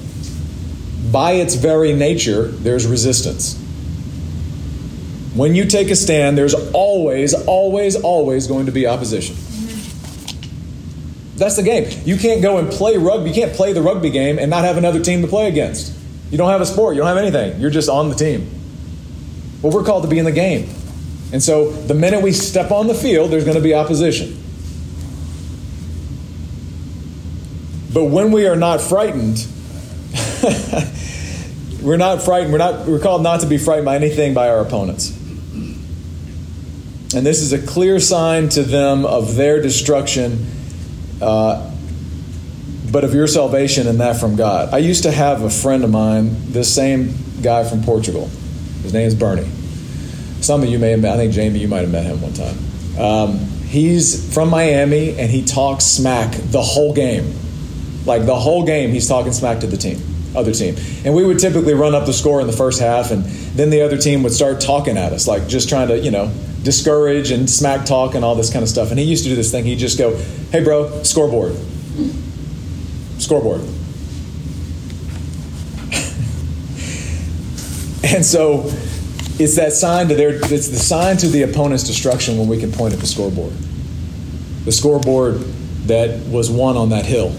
by 1.12 1.33
its 1.33 1.55
very 1.55 1.93
nature, 1.93 2.49
there's 2.49 2.87
resistance. 2.87 3.57
When 5.35 5.55
you 5.55 5.66
take 5.66 5.90
a 5.90 5.97
stand, 5.97 6.37
there's 6.37 6.55
always, 6.73 7.35
always, 7.35 7.95
always 7.95 8.47
going 8.47 8.66
to 8.66 8.73
be 8.73 8.87
opposition. 8.87 9.37
That's 11.37 11.57
the 11.57 11.62
game. 11.62 11.90
You 12.05 12.16
can't 12.16 12.40
go 12.40 12.57
and 12.57 12.71
play 12.71 12.97
rugby. 12.97 13.31
You 13.31 13.35
can't 13.35 13.52
play 13.52 13.75
the 13.75 13.83
rugby 13.83 14.11
game 14.11 14.38
and 14.38 14.50
not 14.50 14.64
have 14.64 14.78
another 14.78 15.02
team 15.02 15.21
to 15.21 15.28
play 15.28 15.49
against. 15.49 15.95
You 16.31 16.38
don't 16.38 16.50
have 16.50 16.62
a 16.62 16.66
sport. 16.66 16.97
You 16.97 17.02
don't 17.02 17.09
have 17.09 17.19
anything. 17.19 17.61
You're 17.61 17.71
just 17.71 17.90
on 17.90 18.09
the 18.09 18.14
team. 18.14 18.50
Well, 19.61 19.73
we're 19.73 19.85
called 19.85 20.05
to 20.05 20.09
be 20.09 20.19
in 20.19 20.25
the 20.25 20.33
game. 20.33 20.71
And 21.33 21.43
so 21.43 21.71
the 21.71 21.95
minute 21.95 22.23
we 22.23 22.33
step 22.33 22.71
on 22.71 22.87
the 22.87 22.95
field, 22.95 23.31
there's 23.31 23.45
going 23.45 23.57
to 23.57 23.62
be 23.62 23.75
opposition. 23.75 24.43
But 27.97 28.11
when 28.11 28.31
we 28.31 28.47
are 28.47 28.57
not 28.57 28.83
frightened, 28.83 29.38
we're 31.83 31.97
not 31.97 32.21
frightened. 32.21 32.53
We're 32.53 32.59
not 32.59 32.87
we're 32.87 32.99
called 32.99 33.23
not 33.23 33.41
to 33.41 33.47
be 33.47 33.57
frightened 33.57 33.87
by 33.87 33.97
anything 33.97 34.35
by 34.35 34.50
our 34.50 34.61
opponents. 34.61 35.17
And 35.17 37.25
this 37.25 37.41
is 37.41 37.55
a 37.55 37.67
clear 37.67 37.99
sign 37.99 38.50
to 38.50 38.65
them 38.65 39.07
of 39.07 39.37
their 39.37 39.62
destruction, 39.62 40.47
uh, 41.23 41.73
but 42.93 43.03
of 43.03 43.15
your 43.15 43.26
salvation 43.26 43.88
and 43.88 44.00
that 44.00 44.21
from 44.21 44.37
God. 44.37 44.75
I 44.75 44.79
used 44.79 45.05
to 45.05 45.11
have 45.11 45.41
a 45.41 45.49
friend 45.49 45.83
of 45.83 45.91
mine, 45.91 46.53
this 46.53 46.75
same 46.75 47.15
guy 47.41 47.65
from 47.65 47.83
Portugal. 47.83 48.26
His 48.83 48.93
name 48.93 49.07
is 49.07 49.15
Bernie. 49.15 49.49
Some 50.43 50.62
of 50.62 50.69
you 50.69 50.79
may 50.79 50.91
have 50.91 51.00
met, 51.00 51.15
I 51.15 51.17
think 51.17 51.33
Jamie, 51.33 51.61
you 51.61 51.69
might 51.69 51.81
have 51.81 51.93
met 51.93 52.05
him 52.05 52.21
one 52.21 52.35
time. 52.35 52.59
Um, 53.00 53.38
he's 53.38 54.35
from 54.35 54.50
Miami 54.50 55.19
and 55.19 55.31
he 55.31 55.47
talks 55.47 55.87
smack 55.87 56.33
the 56.33 56.61
whole 56.61 56.93
game. 56.93 57.46
Like 58.06 58.25
the 58.25 58.36
whole 58.36 58.64
game, 58.64 58.90
he's 58.90 59.08
talking 59.08 59.32
smack 59.32 59.60
to 59.60 59.66
the 59.66 59.76
team, 59.76 60.00
other 60.34 60.52
team. 60.52 60.76
And 61.04 61.14
we 61.14 61.25
would 61.25 61.40
typically 61.40 61.75
run 61.75 61.94
up 61.94 62.06
the 62.06 62.12
score 62.12 62.40
in 62.40 62.46
the 62.46 62.52
first 62.52 62.80
half, 62.80 63.10
and 63.10 63.25
then 63.25 63.70
the 63.70 63.82
other 63.82 63.98
team 63.98 64.22
would 64.22 64.32
start 64.32 64.60
talking 64.60 64.96
at 64.96 65.12
us, 65.12 65.26
like 65.26 65.48
just 65.48 65.68
trying 65.68 65.88
to, 65.88 65.98
you 65.98 66.12
know, 66.12 66.32
discourage 66.62 67.32
and 67.32 67.50
smack 67.50 67.84
talk 67.84 68.14
and 68.14 68.25
all 68.25 68.36
this 68.36 68.52
kind 68.52 68.62
of 68.62 68.68
stuff. 68.68 68.90
And 68.90 68.98
he 68.98 69.04
used 69.04 69.25
to 69.25 69.30
do 69.30 69.36
this 69.36 69.50
thing. 69.50 69.64
He'd 69.64 69.78
just 69.78 69.98
go, 69.98 70.16
hey, 70.52 70.62
bro, 70.62 71.02
scoreboard. 71.02 71.56
Scoreboard. 73.18 73.60
and 78.04 78.25
so 78.25 78.70
it's 79.38 79.56
that 79.56 79.72
sign 79.72 80.08
to 80.08 80.14
their 80.14 80.34
it's 80.34 80.68
the 80.68 80.78
sign 80.78 81.16
to 81.18 81.28
the 81.28 81.42
opponent's 81.42 81.84
destruction 81.84 82.38
when 82.38 82.46
we 82.46 82.58
can 82.58 82.70
point 82.70 82.94
at 82.94 83.00
the 83.00 83.06
scoreboard. 83.06 83.52
The 84.64 84.72
scoreboard 84.72 85.40
that 85.86 86.26
was 86.26 86.50
won 86.50 86.76
on 86.76 86.90
that 86.90 87.04
hill 87.04 87.34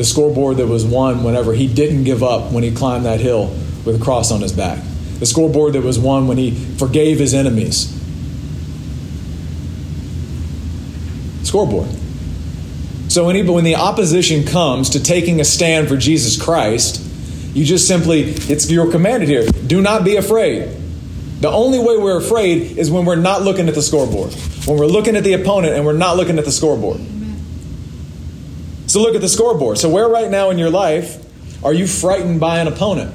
the 0.00 0.04
scoreboard 0.06 0.56
that 0.56 0.66
was 0.66 0.82
won 0.82 1.22
whenever 1.24 1.52
he 1.52 1.66
didn't 1.66 2.04
give 2.04 2.22
up 2.22 2.52
when 2.52 2.62
he 2.62 2.70
climbed 2.70 3.04
that 3.04 3.20
hill 3.20 3.48
with 3.84 4.00
a 4.00 4.02
cross 4.02 4.32
on 4.32 4.40
his 4.40 4.50
back. 4.50 4.82
The 5.18 5.26
scoreboard 5.26 5.74
that 5.74 5.82
was 5.82 5.98
won 5.98 6.26
when 6.26 6.38
he 6.38 6.52
forgave 6.52 7.18
his 7.18 7.34
enemies. 7.34 7.94
Scoreboard. 11.42 11.90
So 13.08 13.26
when 13.26 13.64
the 13.64 13.76
opposition 13.76 14.44
comes 14.44 14.88
to 14.90 15.02
taking 15.02 15.38
a 15.38 15.44
stand 15.44 15.88
for 15.88 15.98
Jesus 15.98 16.42
Christ, 16.42 17.06
you 17.54 17.66
just 17.66 17.86
simply, 17.86 18.22
it's 18.22 18.70
you're 18.70 18.90
commanded 18.90 19.28
here. 19.28 19.46
Do 19.50 19.82
not 19.82 20.02
be 20.02 20.16
afraid. 20.16 20.74
The 21.40 21.50
only 21.50 21.78
way 21.78 21.98
we're 21.98 22.16
afraid 22.16 22.78
is 22.78 22.90
when 22.90 23.04
we're 23.04 23.16
not 23.16 23.42
looking 23.42 23.68
at 23.68 23.74
the 23.74 23.82
scoreboard. 23.82 24.32
When 24.64 24.78
we're 24.78 24.86
looking 24.86 25.14
at 25.16 25.24
the 25.24 25.34
opponent 25.34 25.74
and 25.74 25.84
we're 25.84 25.92
not 25.92 26.16
looking 26.16 26.38
at 26.38 26.46
the 26.46 26.52
scoreboard. 26.52 27.02
So 28.90 29.00
look 29.00 29.14
at 29.14 29.20
the 29.20 29.28
scoreboard. 29.28 29.78
So, 29.78 29.88
where 29.88 30.08
right 30.08 30.28
now 30.28 30.50
in 30.50 30.58
your 30.58 30.68
life 30.68 31.24
are 31.64 31.72
you 31.72 31.86
frightened 31.86 32.40
by 32.40 32.58
an 32.58 32.66
opponent 32.66 33.14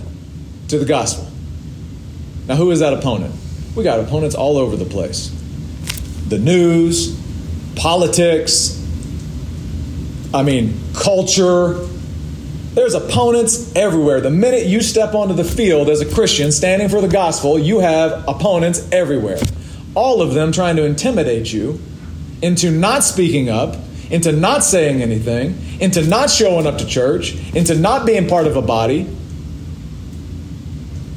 to 0.69 0.79
the 0.79 0.85
gospel? 0.85 1.29
Now, 2.47 2.55
who 2.55 2.71
is 2.71 2.79
that 2.79 2.93
opponent? 2.93 3.35
We 3.75 3.83
got 3.83 3.99
opponents 3.99 4.35
all 4.35 4.57
over 4.57 4.77
the 4.77 4.85
place 4.85 5.31
the 6.29 6.39
news, 6.39 7.19
politics, 7.75 8.81
I 10.33 10.43
mean, 10.43 10.79
culture. 10.93 11.85
There's 12.73 12.93
opponents 12.93 13.75
everywhere. 13.75 14.21
The 14.21 14.29
minute 14.29 14.67
you 14.67 14.79
step 14.79 15.13
onto 15.13 15.33
the 15.33 15.43
field 15.43 15.89
as 15.89 15.99
a 15.99 16.09
Christian 16.09 16.53
standing 16.53 16.87
for 16.87 17.01
the 17.01 17.09
gospel, 17.09 17.59
you 17.59 17.79
have 17.79 18.23
opponents 18.29 18.87
everywhere. 18.93 19.39
All 19.93 20.21
of 20.21 20.33
them 20.33 20.53
trying 20.53 20.77
to 20.77 20.85
intimidate 20.85 21.51
you 21.51 21.81
into 22.41 22.71
not 22.71 23.03
speaking 23.03 23.49
up 23.49 23.75
into 24.09 24.31
not 24.31 24.63
saying 24.63 25.01
anything, 25.01 25.57
into 25.79 26.05
not 26.05 26.29
showing 26.29 26.67
up 26.67 26.77
to 26.77 26.85
church, 26.85 27.35
into 27.55 27.75
not 27.75 28.05
being 28.05 28.27
part 28.27 28.47
of 28.47 28.55
a 28.55 28.61
body, 28.61 29.09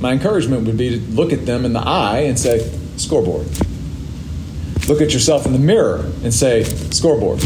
my 0.01 0.12
encouragement 0.12 0.66
would 0.66 0.77
be 0.77 0.98
to 0.98 1.07
look 1.11 1.33
at 1.33 1.44
them 1.44 1.64
in 1.64 1.72
the 1.72 1.81
eye 1.81 2.20
and 2.20 2.38
say, 2.38 2.61
scoreboard. 2.96 3.46
Look 4.88 5.01
at 5.01 5.12
yourself 5.12 5.44
in 5.44 5.53
the 5.53 5.59
mirror 5.59 6.11
and 6.22 6.33
say, 6.33 6.62
scoreboard. 6.62 7.42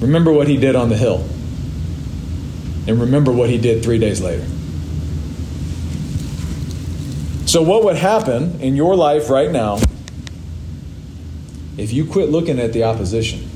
Remember 0.00 0.32
what 0.32 0.48
he 0.48 0.56
did 0.56 0.74
on 0.74 0.88
the 0.88 0.96
hill. 0.96 1.24
And 2.88 3.00
remember 3.00 3.30
what 3.30 3.48
he 3.48 3.58
did 3.58 3.84
three 3.84 3.98
days 3.98 4.20
later. 4.20 4.44
So, 7.46 7.62
what 7.62 7.84
would 7.84 7.96
happen 7.96 8.60
in 8.60 8.74
your 8.74 8.96
life 8.96 9.30
right 9.30 9.50
now 9.50 9.78
if 11.76 11.92
you 11.92 12.06
quit 12.06 12.30
looking 12.30 12.58
at 12.58 12.72
the 12.72 12.84
opposition? 12.84 13.51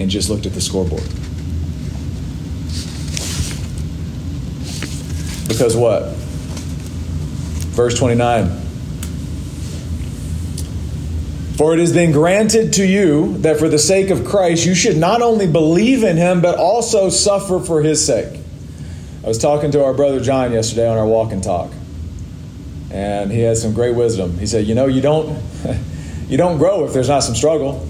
And 0.00 0.10
just 0.10 0.30
looked 0.30 0.46
at 0.46 0.54
the 0.54 0.60
scoreboard. 0.60 1.02
Because 5.46 5.76
what? 5.76 6.14
Verse 7.76 7.98
29. 7.98 8.48
For 11.56 11.74
it 11.74 11.80
has 11.80 11.92
been 11.92 12.12
granted 12.12 12.72
to 12.74 12.86
you 12.86 13.36
that 13.38 13.58
for 13.58 13.68
the 13.68 13.78
sake 13.78 14.08
of 14.08 14.24
Christ 14.24 14.64
you 14.64 14.74
should 14.74 14.96
not 14.96 15.20
only 15.20 15.46
believe 15.46 16.02
in 16.02 16.16
him, 16.16 16.40
but 16.40 16.56
also 16.56 17.10
suffer 17.10 17.60
for 17.60 17.82
his 17.82 18.04
sake. 18.04 18.40
I 19.22 19.28
was 19.28 19.36
talking 19.36 19.70
to 19.72 19.84
our 19.84 19.92
brother 19.92 20.20
John 20.20 20.52
yesterday 20.52 20.88
on 20.88 20.96
our 20.96 21.06
walk 21.06 21.32
and 21.32 21.44
talk. 21.44 21.70
And 22.90 23.30
he 23.30 23.40
had 23.40 23.58
some 23.58 23.74
great 23.74 23.94
wisdom. 23.94 24.38
He 24.38 24.46
said, 24.46 24.66
You 24.66 24.74
know, 24.74 24.86
you 24.86 25.02
don't 25.02 25.42
you 26.28 26.38
don't 26.38 26.56
grow 26.56 26.86
if 26.86 26.94
there's 26.94 27.08
not 27.08 27.22
some 27.22 27.34
struggle. 27.34 27.86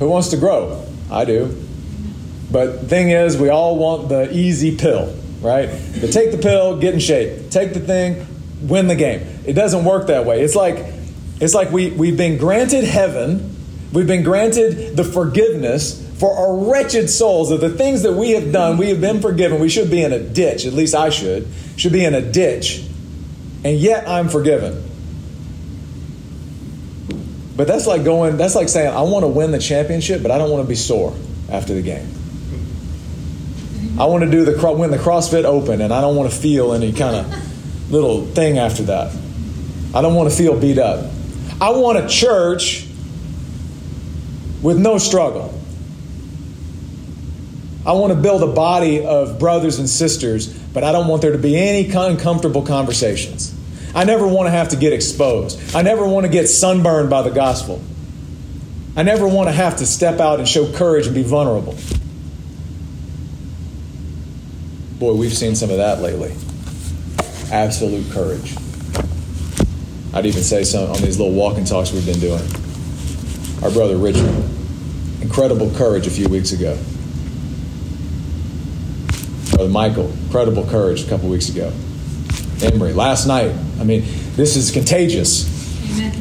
Who 0.00 0.08
wants 0.08 0.28
to 0.28 0.36
grow? 0.36 0.84
I 1.10 1.24
do. 1.24 1.56
But 2.50 2.88
thing 2.88 3.10
is, 3.10 3.36
we 3.36 3.48
all 3.48 3.76
want 3.76 4.08
the 4.08 4.34
easy 4.34 4.76
pill, 4.76 5.14
right? 5.40 5.68
To 5.68 6.10
take 6.10 6.32
the 6.32 6.38
pill, 6.38 6.78
get 6.78 6.94
in 6.94 7.00
shape. 7.00 7.50
Take 7.50 7.74
the 7.74 7.80
thing, 7.80 8.26
win 8.62 8.88
the 8.88 8.96
game. 8.96 9.20
It 9.46 9.52
doesn't 9.52 9.84
work 9.84 10.08
that 10.08 10.26
way. 10.26 10.40
It's 10.40 10.56
like 10.56 10.84
it's 11.40 11.54
like 11.54 11.70
we, 11.70 11.90
we've 11.90 12.16
been 12.16 12.38
granted 12.38 12.84
heaven, 12.84 13.56
we've 13.92 14.06
been 14.06 14.24
granted 14.24 14.96
the 14.96 15.04
forgiveness 15.04 16.06
for 16.18 16.36
our 16.36 16.70
wretched 16.70 17.08
souls 17.08 17.50
of 17.50 17.60
the 17.60 17.70
things 17.70 18.02
that 18.02 18.12
we 18.12 18.32
have 18.32 18.52
done. 18.52 18.76
We 18.76 18.88
have 18.90 19.00
been 19.00 19.22
forgiven. 19.22 19.60
We 19.60 19.70
should 19.70 19.90
be 19.90 20.02
in 20.02 20.12
a 20.12 20.18
ditch, 20.18 20.66
at 20.66 20.74
least 20.74 20.94
I 20.94 21.08
should, 21.08 21.48
should 21.76 21.92
be 21.92 22.04
in 22.04 22.14
a 22.14 22.20
ditch. 22.20 22.84
And 23.64 23.78
yet 23.78 24.06
I'm 24.08 24.28
forgiven. 24.28 24.89
But 27.60 27.66
that's 27.66 27.86
like 27.86 28.04
going, 28.04 28.38
that's 28.38 28.54
like 28.54 28.70
saying, 28.70 28.88
I 28.88 29.02
want 29.02 29.22
to 29.22 29.28
win 29.28 29.50
the 29.50 29.58
championship, 29.58 30.22
but 30.22 30.30
I 30.30 30.38
don't 30.38 30.50
want 30.50 30.64
to 30.64 30.66
be 30.66 30.74
sore 30.74 31.14
after 31.50 31.74
the 31.74 31.82
game. 31.82 32.08
I 34.00 34.06
want 34.06 34.24
to 34.24 34.30
do 34.30 34.46
the 34.46 34.72
win 34.72 34.90
the 34.90 34.96
CrossFit 34.96 35.44
Open, 35.44 35.82
and 35.82 35.92
I 35.92 36.00
don't 36.00 36.16
want 36.16 36.32
to 36.32 36.34
feel 36.34 36.72
any 36.72 36.90
kind 36.94 37.16
of 37.16 37.92
little 37.92 38.24
thing 38.24 38.56
after 38.56 38.84
that. 38.84 39.14
I 39.92 40.00
don't 40.00 40.14
want 40.14 40.30
to 40.30 40.34
feel 40.34 40.58
beat 40.58 40.78
up. 40.78 41.12
I 41.60 41.72
want 41.72 41.98
a 41.98 42.08
church 42.08 42.86
with 44.62 44.78
no 44.78 44.96
struggle. 44.96 45.52
I 47.84 47.92
want 47.92 48.14
to 48.14 48.18
build 48.18 48.42
a 48.42 48.54
body 48.54 49.04
of 49.04 49.38
brothers 49.38 49.78
and 49.78 49.86
sisters, 49.86 50.48
but 50.48 50.82
I 50.82 50.92
don't 50.92 51.08
want 51.08 51.20
there 51.20 51.32
to 51.32 51.38
be 51.38 51.58
any 51.58 51.90
uncomfortable 51.90 52.62
conversations. 52.62 53.54
I 53.94 54.04
never 54.04 54.26
want 54.26 54.46
to 54.46 54.50
have 54.50 54.68
to 54.68 54.76
get 54.76 54.92
exposed. 54.92 55.74
I 55.74 55.82
never 55.82 56.06
want 56.06 56.26
to 56.26 56.32
get 56.32 56.48
sunburned 56.48 57.10
by 57.10 57.22
the 57.22 57.30
gospel. 57.30 57.82
I 58.96 59.02
never 59.02 59.26
want 59.26 59.48
to 59.48 59.52
have 59.52 59.76
to 59.78 59.86
step 59.86 60.20
out 60.20 60.38
and 60.38 60.48
show 60.48 60.70
courage 60.72 61.06
and 61.06 61.14
be 61.14 61.22
vulnerable. 61.22 61.76
Boy, 64.98 65.14
we've 65.14 65.32
seen 65.32 65.56
some 65.56 65.70
of 65.70 65.78
that 65.78 66.00
lately. 66.00 66.34
Absolute 67.50 68.10
courage. 68.12 68.54
I'd 70.12 70.26
even 70.26 70.42
say 70.42 70.64
some 70.64 70.90
on 70.90 71.00
these 71.02 71.18
little 71.18 71.34
walking 71.34 71.64
talks 71.64 71.92
we've 71.92 72.04
been 72.04 72.20
doing. 72.20 72.42
our 73.62 73.70
brother 73.70 73.96
Richard. 73.96 74.44
Incredible 75.20 75.70
courage 75.72 76.06
a 76.06 76.10
few 76.10 76.28
weeks 76.28 76.52
ago. 76.52 76.78
Brother 79.52 79.70
Michael, 79.70 80.10
incredible 80.24 80.64
courage 80.66 81.04
a 81.04 81.08
couple 81.08 81.28
weeks 81.28 81.48
ago. 81.48 81.72
Emery, 82.62 82.92
last 82.92 83.26
night. 83.26 83.54
I 83.80 83.84
mean, 83.84 84.04
this 84.36 84.56
is 84.56 84.70
contagious. 84.70 85.46
Amen. 85.92 86.12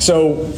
So 0.00 0.52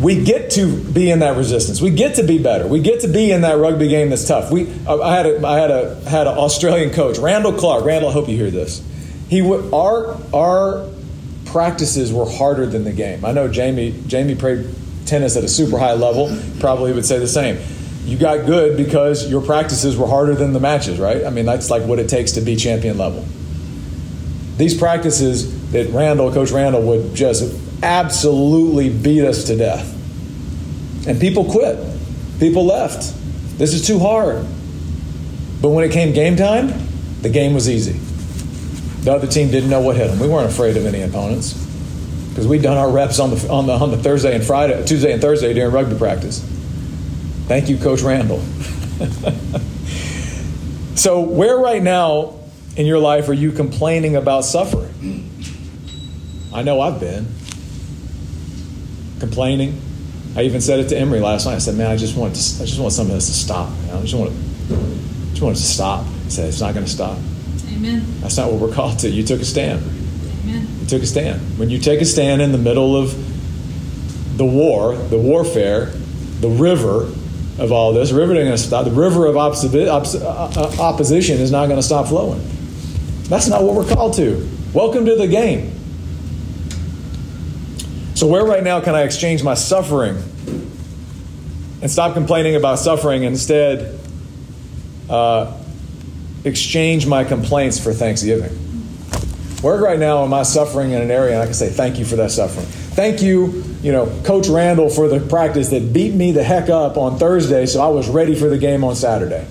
we 0.00 0.22
get 0.22 0.50
to 0.52 0.76
be 0.76 1.10
in 1.10 1.20
that 1.20 1.36
resistance. 1.36 1.80
We 1.80 1.90
get 1.90 2.16
to 2.16 2.22
be 2.22 2.38
better. 2.38 2.66
We 2.66 2.80
get 2.80 3.00
to 3.00 3.08
be 3.08 3.30
in 3.30 3.42
that 3.42 3.58
rugby 3.58 3.88
game 3.88 4.10
that's 4.10 4.26
tough. 4.26 4.50
We, 4.50 4.70
I 4.86 5.14
had 5.14 5.26
a, 5.26 5.46
I 5.46 5.58
had 5.58 5.70
a 5.70 5.94
had 6.08 6.26
an 6.26 6.36
Australian 6.36 6.90
coach, 6.90 7.18
Randell 7.18 7.52
Clarke. 7.52 7.84
Randell, 7.84 8.10
I 8.10 8.12
hope 8.12 8.28
you 8.28 8.36
hear 8.36 8.50
this. 8.50 8.84
He 9.28 9.40
our 9.72 10.18
our 10.34 10.88
practices 11.46 12.12
were 12.12 12.28
harder 12.28 12.66
than 12.66 12.84
the 12.84 12.92
game. 12.92 13.24
I 13.24 13.32
know 13.32 13.48
Jamie 13.48 14.02
Jamie 14.06 14.34
played 14.34 14.68
tennis 15.06 15.36
at 15.36 15.44
a 15.44 15.48
super 15.48 15.78
high 15.78 15.94
level. 15.94 16.36
Probably 16.60 16.92
would 16.92 17.06
say 17.06 17.18
the 17.18 17.28
same. 17.28 17.58
You 18.04 18.18
got 18.18 18.46
good 18.46 18.76
because 18.76 19.30
your 19.30 19.40
practices 19.40 19.96
were 19.96 20.08
harder 20.08 20.34
than 20.34 20.52
the 20.52 20.60
matches, 20.60 20.98
right? 20.98 21.24
I 21.24 21.30
mean, 21.30 21.46
that's 21.46 21.70
like 21.70 21.82
what 21.84 21.98
it 21.98 22.08
takes 22.08 22.32
to 22.32 22.40
be 22.40 22.56
champion 22.56 22.98
level. 22.98 23.24
These 24.56 24.76
practices 24.76 25.70
that 25.72 25.88
Randell, 25.90 26.32
Coach 26.32 26.50
Randell, 26.50 26.82
would 26.82 27.14
just 27.14 27.58
absolutely 27.82 28.90
beat 28.90 29.24
us 29.24 29.44
to 29.44 29.56
death. 29.56 29.88
And 31.06 31.20
people 31.20 31.50
quit. 31.50 31.78
People 32.38 32.66
left. 32.66 33.14
This 33.58 33.72
is 33.72 33.86
too 33.86 33.98
hard. 33.98 34.44
But 35.60 35.70
when 35.70 35.84
it 35.84 35.92
came 35.92 36.12
game 36.12 36.36
time, 36.36 36.72
the 37.22 37.28
game 37.28 37.54
was 37.54 37.68
easy. 37.68 37.92
The 39.04 39.12
other 39.12 39.26
team 39.26 39.50
didn't 39.50 39.70
know 39.70 39.80
what 39.80 39.96
hit 39.96 40.08
them. 40.08 40.18
We 40.18 40.28
weren't 40.28 40.50
afraid 40.50 40.76
of 40.76 40.86
any 40.86 41.02
opponents 41.02 41.54
because 42.28 42.46
we'd 42.46 42.62
done 42.62 42.76
our 42.76 42.90
reps 42.90 43.20
on 43.20 43.30
the, 43.30 43.48
on 43.48 43.66
the, 43.66 43.72
on 43.72 43.90
the 43.90 43.96
Thursday 43.96 44.34
and 44.34 44.44
Friday, 44.44 44.84
Tuesday 44.84 45.12
and 45.12 45.20
Thursday 45.20 45.54
during 45.54 45.72
rugby 45.72 45.96
practice. 45.96 46.48
Thank 47.46 47.68
you, 47.68 47.76
Coach 47.76 48.02
Randell. 48.02 48.40
so, 50.96 51.20
where 51.20 51.58
right 51.58 51.82
now 51.82 52.38
in 52.76 52.86
your 52.86 52.98
life 52.98 53.28
are 53.28 53.34
you 53.34 53.52
complaining 53.52 54.16
about 54.16 54.44
suffering? 54.44 55.28
I 56.54 56.62
know 56.62 56.80
I've 56.80 57.00
been 57.00 57.26
complaining. 59.18 59.80
I 60.36 60.42
even 60.42 60.60
said 60.60 60.80
it 60.80 60.88
to 60.88 60.98
Emery 60.98 61.20
last 61.20 61.46
night. 61.46 61.54
I 61.54 61.58
said, 61.58 61.76
"Man, 61.76 61.90
I 61.90 61.96
just 61.96 62.16
want 62.16 62.34
to, 62.34 62.62
I 62.62 62.66
just 62.66 62.78
want 62.78 62.92
some 62.92 63.06
of 63.06 63.12
this 63.12 63.26
to 63.26 63.32
stop. 63.32 63.70
I 63.92 64.00
just 64.02 64.14
want 64.14 64.32
it, 64.32 65.30
just 65.30 65.42
want 65.42 65.56
it 65.56 65.60
to 65.60 65.66
stop." 65.66 66.06
He 66.24 66.30
said, 66.30 66.48
"It's 66.48 66.60
not 66.60 66.74
going 66.74 66.86
to 66.86 66.92
stop." 66.92 67.18
Amen. 67.74 68.04
That's 68.20 68.36
not 68.36 68.50
what 68.50 68.60
we're 68.60 68.74
called 68.74 69.00
to. 69.00 69.10
You 69.10 69.24
took 69.24 69.40
a 69.40 69.44
stand. 69.44 69.82
Amen. 70.44 70.66
You 70.80 70.86
took 70.86 71.02
a 71.02 71.06
stand. 71.06 71.58
When 71.58 71.70
you 71.70 71.78
take 71.78 72.00
a 72.00 72.04
stand 72.04 72.40
in 72.40 72.52
the 72.52 72.58
middle 72.58 72.96
of 72.96 73.10
the 74.38 74.44
war, 74.44 74.94
the 74.94 75.18
warfare, 75.18 75.86
the 76.40 76.48
river 76.48 77.10
of 77.58 77.70
all 77.72 77.92
this, 77.92 78.12
river 78.12 78.34
going 78.34 78.46
to 78.46 78.58
stop. 78.58 78.84
The 78.84 78.90
river 78.90 79.26
of 79.26 79.34
opposi- 79.34 79.86
uh, 79.86 80.60
uh, 80.60 80.82
opposition 80.82 81.38
is 81.38 81.50
not 81.50 81.66
going 81.66 81.78
to 81.78 81.82
stop 81.82 82.08
flowing. 82.08 82.40
That's 83.24 83.48
not 83.48 83.62
what 83.62 83.74
we're 83.74 83.88
called 83.88 84.14
to. 84.14 84.48
Welcome 84.72 85.04
to 85.06 85.16
the 85.16 85.28
game. 85.28 85.72
So, 88.14 88.26
where 88.26 88.44
right 88.44 88.62
now 88.62 88.80
can 88.80 88.94
I 88.94 89.02
exchange 89.02 89.42
my 89.42 89.54
suffering 89.54 90.16
and 91.82 91.90
stop 91.90 92.14
complaining 92.14 92.56
about 92.56 92.78
suffering 92.78 93.24
and 93.24 93.34
instead 93.34 93.98
uh, 95.10 95.58
exchange 96.44 97.06
my 97.06 97.24
complaints 97.24 97.78
for 97.82 97.92
thanksgiving? 97.92 98.52
Where 99.60 99.80
right 99.80 99.98
now 99.98 100.24
am 100.24 100.34
I 100.34 100.42
suffering 100.42 100.92
in 100.92 101.02
an 101.02 101.10
area 101.10 101.34
and 101.34 101.42
I 101.42 101.44
can 101.44 101.54
say, 101.54 101.68
Thank 101.68 101.98
you 101.98 102.04
for 102.04 102.16
that 102.16 102.30
suffering? 102.30 102.66
Thank 102.94 103.22
you, 103.22 103.64
you 103.80 103.90
know, 103.90 104.06
Coach 104.22 104.48
Randell 104.48 104.90
for 104.90 105.08
the 105.08 105.18
practice 105.18 105.70
that 105.70 105.94
beat 105.94 106.12
me 106.12 106.32
the 106.32 106.44
heck 106.44 106.68
up 106.68 106.98
on 106.98 107.18
Thursday 107.18 107.64
so 107.64 107.80
I 107.80 107.88
was 107.88 108.08
ready 108.08 108.34
for 108.34 108.48
the 108.48 108.58
game 108.58 108.84
on 108.84 108.96
Saturday. 108.96 109.46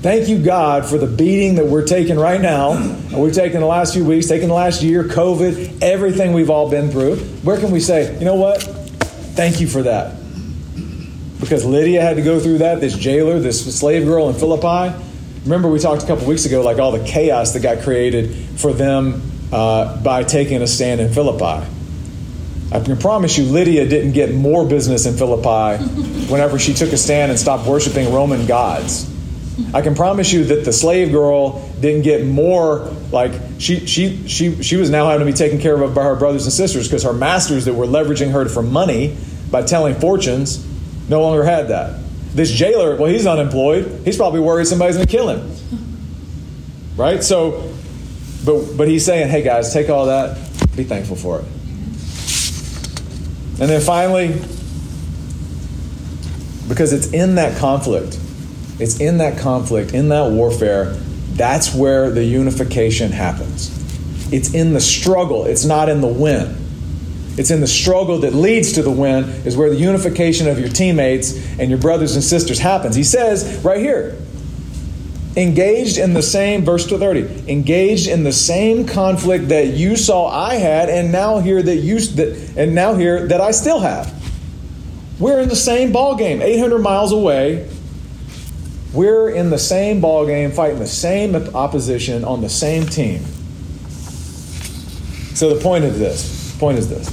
Thank 0.00 0.28
you, 0.28 0.42
God, 0.42 0.86
for 0.86 0.96
the 0.96 1.06
beating 1.06 1.54
that 1.54 1.66
we're 1.66 1.86
taking 1.86 2.18
right 2.18 2.40
now, 2.40 2.72
we've 3.14 3.32
taken 3.32 3.60
the 3.60 3.66
last 3.66 3.94
few 3.94 4.04
weeks, 4.04 4.26
taken 4.26 4.48
the 4.48 4.54
last 4.54 4.82
year, 4.82 5.04
COVID, 5.04 5.82
everything 5.82 6.32
we've 6.32 6.50
all 6.50 6.70
been 6.70 6.90
through. 6.90 7.16
Where 7.16 7.58
can 7.58 7.70
we 7.70 7.80
say, 7.80 8.18
you 8.18 8.24
know 8.24 8.34
what? 8.34 8.62
Thank 8.62 9.60
you 9.60 9.66
for 9.66 9.82
that. 9.82 10.16
Because 11.40 11.64
Lydia 11.64 12.00
had 12.00 12.16
to 12.16 12.22
go 12.22 12.40
through 12.40 12.58
that, 12.58 12.80
this 12.80 12.96
jailer, 12.96 13.38
this 13.38 13.78
slave 13.78 14.04
girl 14.04 14.30
in 14.30 14.34
Philippi. 14.34 14.94
Remember, 15.44 15.68
we 15.68 15.78
talked 15.78 16.02
a 16.02 16.06
couple 16.06 16.26
weeks 16.26 16.46
ago, 16.46 16.62
like 16.62 16.78
all 16.78 16.92
the 16.92 17.04
chaos 17.04 17.52
that 17.52 17.60
got 17.60 17.82
created 17.82 18.34
for 18.58 18.72
them 18.72 19.22
uh, 19.52 20.02
by 20.02 20.22
taking 20.22 20.62
a 20.62 20.66
stand 20.66 21.00
in 21.00 21.12
Philippi. 21.12 21.66
I 22.74 22.80
can 22.80 22.96
promise 22.96 23.38
you, 23.38 23.44
Lydia 23.44 23.88
didn't 23.88 24.12
get 24.12 24.34
more 24.34 24.66
business 24.66 25.06
in 25.06 25.14
Philippi 25.16 25.82
whenever 26.28 26.58
she 26.58 26.74
took 26.74 26.92
a 26.92 26.96
stand 26.96 27.30
and 27.30 27.38
stopped 27.38 27.68
worshiping 27.68 28.12
Roman 28.12 28.46
gods. 28.46 29.08
I 29.72 29.80
can 29.80 29.94
promise 29.94 30.32
you 30.32 30.44
that 30.46 30.64
the 30.64 30.72
slave 30.72 31.12
girl 31.12 31.68
didn't 31.80 32.02
get 32.02 32.26
more 32.26 32.92
like 33.12 33.32
she 33.60 33.86
she 33.86 34.26
she 34.26 34.60
she 34.60 34.74
was 34.74 34.90
now 34.90 35.08
having 35.08 35.24
to 35.24 35.32
be 35.32 35.36
taken 35.36 35.60
care 35.60 35.80
of 35.80 35.94
by 35.94 36.02
her 36.02 36.16
brothers 36.16 36.44
and 36.44 36.52
sisters 36.52 36.88
because 36.88 37.04
her 37.04 37.12
masters 37.12 37.66
that 37.66 37.74
were 37.74 37.86
leveraging 37.86 38.32
her 38.32 38.48
for 38.48 38.62
money 38.62 39.16
by 39.52 39.62
telling 39.62 39.94
fortunes 39.94 40.66
no 41.08 41.22
longer 41.22 41.44
had 41.44 41.68
that. 41.68 42.00
This 42.34 42.50
jailer, 42.50 42.96
well, 42.96 43.08
he's 43.08 43.26
unemployed. 43.26 44.02
He's 44.04 44.16
probably 44.16 44.40
worried 44.40 44.66
somebody's 44.66 44.96
going 44.96 45.06
to 45.06 45.12
kill 45.12 45.28
him. 45.28 45.56
Right? 46.96 47.22
So, 47.22 47.72
but 48.44 48.76
but 48.76 48.88
he's 48.88 49.04
saying, 49.04 49.28
hey 49.28 49.42
guys, 49.42 49.72
take 49.72 49.88
all 49.88 50.06
that, 50.06 50.36
be 50.74 50.82
thankful 50.82 51.14
for 51.14 51.38
it. 51.38 51.44
And 53.60 53.70
then 53.70 53.80
finally, 53.80 54.28
because 56.68 56.92
it's 56.92 57.12
in 57.12 57.36
that 57.36 57.58
conflict 57.58 58.18
it's 58.78 59.00
in 59.00 59.18
that 59.18 59.38
conflict, 59.38 59.94
in 59.94 60.08
that 60.08 60.30
warfare, 60.32 60.86
that's 61.34 61.74
where 61.74 62.10
the 62.10 62.24
unification 62.24 63.12
happens. 63.12 63.70
It's 64.32 64.52
in 64.52 64.72
the 64.72 64.80
struggle, 64.80 65.46
it's 65.46 65.64
not 65.64 65.88
in 65.88 66.00
the 66.00 66.08
win. 66.08 66.56
It's 67.36 67.50
in 67.50 67.60
the 67.60 67.66
struggle 67.66 68.18
that 68.20 68.32
leads 68.32 68.72
to 68.74 68.82
the 68.82 68.90
win, 68.90 69.24
is 69.44 69.56
where 69.56 69.68
the 69.68 69.76
unification 69.76 70.48
of 70.48 70.58
your 70.58 70.68
teammates 70.68 71.34
and 71.58 71.68
your 71.68 71.80
brothers 71.80 72.14
and 72.14 72.22
sisters 72.22 72.58
happens. 72.58 72.94
He 72.94 73.04
says 73.04 73.62
right 73.64 73.80
here, 73.80 74.16
engaged 75.36 75.98
in 75.98 76.14
the 76.14 76.22
same, 76.22 76.64
verse 76.64 76.86
30, 76.86 77.50
engaged 77.50 78.08
in 78.08 78.22
the 78.24 78.32
same 78.32 78.86
conflict 78.86 79.48
that 79.48 79.68
you 79.68 79.96
saw 79.96 80.28
I 80.28 80.54
had, 80.56 80.88
and 80.88 81.10
now 81.10 81.38
hear 81.38 81.62
that 81.62 81.76
you 81.76 82.00
that 82.00 82.54
and 82.56 82.74
now 82.74 82.94
hear 82.94 83.26
that 83.28 83.40
I 83.40 83.50
still 83.50 83.80
have. 83.80 84.12
We're 85.18 85.40
in 85.40 85.48
the 85.48 85.56
same 85.56 85.92
ball 85.92 86.16
game, 86.16 86.42
800 86.42 86.78
miles 86.78 87.12
away, 87.12 87.68
we're 88.92 89.30
in 89.30 89.50
the 89.50 89.58
same 89.58 90.00
ball 90.00 90.24
game, 90.26 90.52
fighting 90.52 90.78
the 90.78 90.86
same 90.86 91.34
opposition 91.34 92.24
on 92.24 92.40
the 92.40 92.48
same 92.48 92.86
team. 92.86 93.24
So 95.34 95.52
the 95.52 95.60
point 95.60 95.84
of 95.84 95.98
this, 95.98 96.56
point 96.58 96.78
is 96.78 96.88
this. 96.88 97.08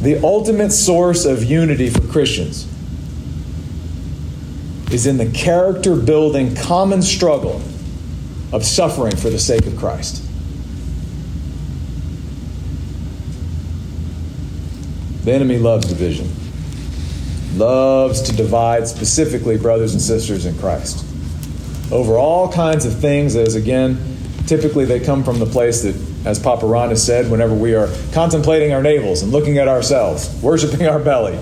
The 0.00 0.24
ultimate 0.24 0.70
source 0.70 1.24
of 1.24 1.42
unity 1.42 1.90
for 1.90 2.06
Christians 2.06 2.72
is 4.92 5.06
in 5.06 5.16
the 5.16 5.30
character 5.30 5.94
building 5.94 6.54
common 6.54 7.02
struggle 7.02 7.62
of 8.52 8.64
suffering 8.64 9.14
for 9.16 9.30
the 9.30 9.38
sake 9.38 9.66
of 9.66 9.76
Christ. 9.76 10.24
The 15.24 15.32
enemy 15.32 15.58
loves 15.58 15.86
division 15.86 16.34
loves 17.54 18.22
to 18.22 18.36
divide 18.36 18.86
specifically 18.86 19.58
brothers 19.58 19.92
and 19.92 20.00
sisters 20.00 20.46
in 20.46 20.56
Christ 20.58 21.04
over 21.90 22.18
all 22.18 22.50
kinds 22.52 22.84
of 22.84 22.98
things, 22.98 23.34
as 23.36 23.54
again, 23.54 23.98
typically 24.46 24.84
they 24.84 25.00
come 25.00 25.24
from 25.24 25.38
the 25.38 25.46
place 25.46 25.82
that, 25.82 25.96
as 26.26 26.38
Papa 26.38 26.66
Ron 26.66 26.90
has 26.90 27.04
said, 27.04 27.30
whenever 27.30 27.54
we 27.54 27.74
are 27.74 27.88
contemplating 28.12 28.72
our 28.72 28.82
navels 28.82 29.22
and 29.22 29.32
looking 29.32 29.58
at 29.58 29.68
ourselves, 29.68 30.38
worshiping 30.42 30.86
our 30.86 30.98
belly. 30.98 31.38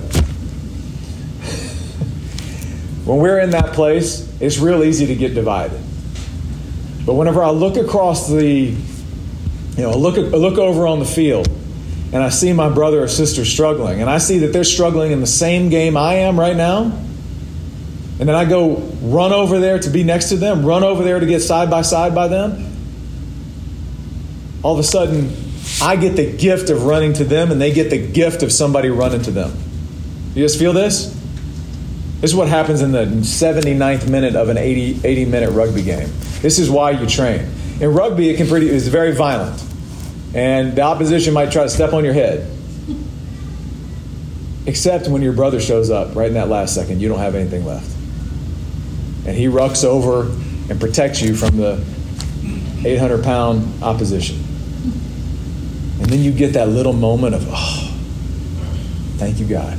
When 3.07 3.19
we're 3.19 3.39
in 3.39 3.51
that 3.51 3.73
place, 3.73 4.29
it's 4.41 4.59
real 4.59 4.83
easy 4.85 5.07
to 5.07 5.15
get 5.15 5.33
divided. 5.35 5.81
But 7.07 7.15
whenever 7.15 7.43
I 7.43 7.51
look 7.51 7.77
across 7.77 8.29
the, 8.29 8.45
you 8.45 8.77
know, 9.83 9.97
look, 9.97 10.17
look 10.17 10.59
over 10.59 10.89
on 10.89 10.99
the 10.99 11.05
field 11.05 11.49
and 12.13 12.17
I 12.17 12.31
see 12.31 12.53
my 12.53 12.69
brother 12.69 13.03
or 13.03 13.09
sister 13.09 13.45
struggling, 13.45 14.01
and 14.01 14.11
I 14.11 14.19
see 14.19 14.39
that 14.39 14.53
they're 14.53 14.65
struggling 14.65 15.13
in 15.13 15.21
the 15.21 15.27
same 15.27 15.69
game 15.71 15.97
I 15.97 16.15
am 16.15 16.39
right 16.39 16.57
now, 16.57 16.83
and 18.19 18.29
then 18.29 18.35
I 18.35 18.45
go 18.45 18.77
run 19.03 19.33
over 19.33 19.59
there 19.59 19.79
to 19.79 19.91
be 19.91 20.03
next 20.03 20.31
to 20.31 20.37
them, 20.37 20.65
run 20.65 20.83
over 20.83 21.05
there 21.05 21.21
to 21.21 21.27
get 21.27 21.41
side 21.41 21.71
by 21.71 21.83
side 21.83 22.15
by 22.15 22.29
them, 22.29 22.77
all 24.63 24.73
of 24.73 24.81
a 24.81 24.85
sudden, 24.85 25.33
I 25.81 25.97
get 25.97 26.17
the 26.17 26.33
gift 26.33 26.71
of 26.71 26.85
running 26.85 27.13
to 27.15 27.25
them, 27.25 27.53
and 27.53 27.61
they 27.61 27.73
get 27.73 27.91
the 27.91 27.99
gift 27.99 28.43
of 28.43 28.53
somebody 28.53 28.89
running 28.89 29.23
to 29.23 29.31
them. 29.31 29.53
You 30.35 30.43
guys 30.43 30.57
feel 30.57 30.73
this? 30.73 31.16
This 32.21 32.31
is 32.31 32.37
what 32.37 32.49
happens 32.49 32.83
in 32.83 32.93
the 32.93 33.05
79th 33.05 34.09
minute 34.09 34.37
of 34.37 34.49
an 34.49 34.59
80, 34.59 35.01
80 35.05 35.25
minute 35.27 35.51
rugby 35.51 35.83
game. 35.83 36.09
This 36.41 36.59
is 36.59 36.71
why 36.71 36.93
you 36.93 37.07
train. 37.07 37.49
In 37.81 37.93
rugby, 37.93 38.31
it 38.31 38.37
can 38.37 38.47
pretty, 38.47 38.69
it's 38.69 38.87
very 38.87 39.15
violent 39.15 39.63
and 40.37 40.77
the 40.77 40.83
opposition 40.83 41.33
might 41.33 41.51
try 41.51 41.63
to 41.63 41.71
step 41.71 41.95
on 41.95 42.05
your 42.05 42.13
head. 42.13 42.47
Except 44.67 45.09
when 45.09 45.23
your 45.23 45.33
brother 45.33 45.61
shows 45.61 45.89
up 45.91 46.15
right 46.15 46.29
in 46.29 46.35
that 46.35 46.51
last 46.51 46.75
second, 46.75 47.01
you 47.01 47.09
don't 47.09 47.21
have 47.21 47.35
anything 47.35 47.65
left. 47.65 47.91
And 49.27 49.35
he 49.35 49.47
rucks 49.47 49.83
over 49.83 50.25
and 50.71 50.79
protects 50.79 51.23
you 51.23 51.35
from 51.35 51.57
the 51.57 51.83
800 52.85 53.25
pound 53.25 53.83
opposition. 53.83 54.37
And 56.01 56.07
then 56.07 56.21
you 56.21 56.33
get 56.33 56.53
that 56.53 56.69
little 56.69 56.93
moment 56.93 57.35
of, 57.35 57.47
oh, 57.49 57.99
thank 59.17 59.41
you, 59.41 59.47
God. 59.47 59.79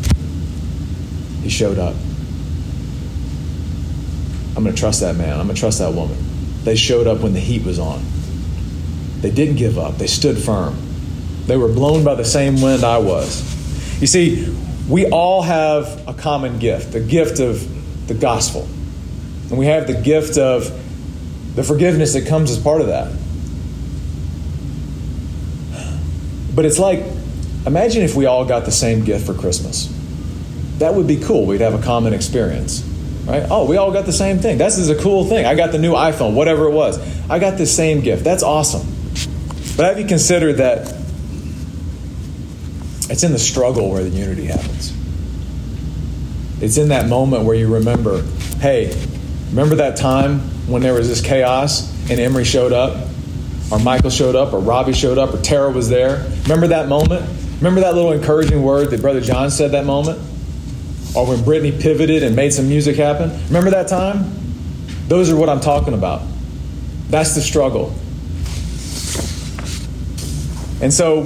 He 1.43 1.49
showed 1.49 1.77
up. 1.77 1.95
I'm 4.57 4.63
going 4.63 4.75
to 4.75 4.79
trust 4.79 5.01
that 5.01 5.15
man. 5.15 5.39
I'm 5.39 5.45
going 5.45 5.55
to 5.55 5.59
trust 5.59 5.77
that 5.77 5.93
woman. 5.93 6.17
They 6.63 6.75
showed 6.75 7.05
up 7.05 7.19
when 7.19 7.33
the 7.33 7.39
heat 7.39 7.63
was 7.63 7.77
on. 7.77 8.03
They 9.21 9.29
didn't 9.29 9.57
give 9.57 9.77
up, 9.77 9.97
they 9.97 10.07
stood 10.07 10.37
firm. 10.37 10.75
They 11.45 11.57
were 11.57 11.67
blown 11.67 12.03
by 12.03 12.15
the 12.15 12.25
same 12.25 12.59
wind 12.59 12.83
I 12.83 12.97
was. 12.97 14.01
You 14.01 14.07
see, 14.07 14.51
we 14.89 15.09
all 15.09 15.43
have 15.43 16.07
a 16.07 16.13
common 16.13 16.57
gift 16.57 16.91
the 16.91 16.99
gift 16.99 17.39
of 17.39 18.07
the 18.07 18.15
gospel. 18.15 18.63
And 19.49 19.59
we 19.59 19.67
have 19.67 19.85
the 19.85 20.01
gift 20.01 20.39
of 20.39 20.71
the 21.55 21.63
forgiveness 21.63 22.13
that 22.13 22.27
comes 22.27 22.49
as 22.49 22.59
part 22.59 22.81
of 22.81 22.87
that. 22.87 23.13
But 26.55 26.65
it's 26.65 26.79
like, 26.79 27.03
imagine 27.67 28.01
if 28.01 28.15
we 28.15 28.25
all 28.25 28.43
got 28.43 28.65
the 28.65 28.71
same 28.71 29.05
gift 29.05 29.27
for 29.27 29.35
Christmas. 29.35 29.93
That 30.79 30.95
would 30.95 31.07
be 31.07 31.17
cool. 31.17 31.45
We'd 31.45 31.61
have 31.61 31.79
a 31.79 31.83
common 31.83 32.13
experience, 32.13 32.83
right? 33.27 33.45
Oh, 33.49 33.65
we 33.65 33.77
all 33.77 33.91
got 33.91 34.05
the 34.05 34.13
same 34.13 34.39
thing. 34.39 34.57
This 34.57 34.77
is 34.77 34.89
a 34.89 34.95
cool 34.95 35.25
thing. 35.25 35.45
I 35.45 35.55
got 35.55 35.71
the 35.71 35.77
new 35.77 35.93
iPhone, 35.93 36.33
whatever 36.33 36.65
it 36.65 36.71
was. 36.71 36.97
I 37.29 37.39
got 37.39 37.57
the 37.57 37.65
same 37.65 38.01
gift. 38.01 38.23
That's 38.23 38.43
awesome. 38.43 38.87
But 39.75 39.85
have 39.85 39.99
you 39.99 40.07
considered 40.07 40.53
that 40.53 40.95
it's 43.09 43.23
in 43.23 43.31
the 43.31 43.39
struggle 43.39 43.91
where 43.91 44.03
the 44.03 44.09
unity 44.09 44.45
happens? 44.45 44.93
It's 46.59 46.77
in 46.77 46.89
that 46.89 47.07
moment 47.07 47.43
where 47.43 47.55
you 47.55 47.71
remember, 47.71 48.23
hey, 48.59 48.91
remember 49.49 49.75
that 49.75 49.97
time 49.97 50.39
when 50.67 50.81
there 50.81 50.93
was 50.93 51.07
this 51.07 51.21
chaos 51.21 51.93
and 52.09 52.19
Emery 52.19 52.45
showed 52.45 52.73
up, 52.73 53.07
or 53.71 53.79
Michael 53.79 54.09
showed 54.09 54.35
up, 54.35 54.53
or 54.53 54.59
Robbie 54.59 54.93
showed 54.93 55.17
up, 55.17 55.33
or 55.33 55.41
Tara 55.41 55.69
was 55.69 55.89
there? 55.89 56.25
Remember 56.43 56.67
that 56.67 56.87
moment? 56.87 57.29
Remember 57.57 57.81
that 57.81 57.93
little 57.95 58.13
encouraging 58.13 58.63
word 58.63 58.91
that 58.91 59.01
Brother 59.01 59.21
John 59.21 59.51
said 59.51 59.71
that 59.71 59.85
moment? 59.85 60.19
Or 61.15 61.25
when 61.25 61.43
Brittany 61.43 61.71
pivoted 61.71 62.23
and 62.23 62.35
made 62.35 62.53
some 62.53 62.67
music 62.67 62.95
happen? 62.95 63.31
Remember 63.47 63.69
that 63.71 63.87
time? 63.87 64.31
Those 65.07 65.29
are 65.29 65.35
what 65.35 65.49
I'm 65.49 65.61
talking 65.61 65.93
about. 65.93 66.21
That's 67.09 67.35
the 67.35 67.41
struggle. 67.41 67.95
And 70.81 70.93
so, 70.93 71.23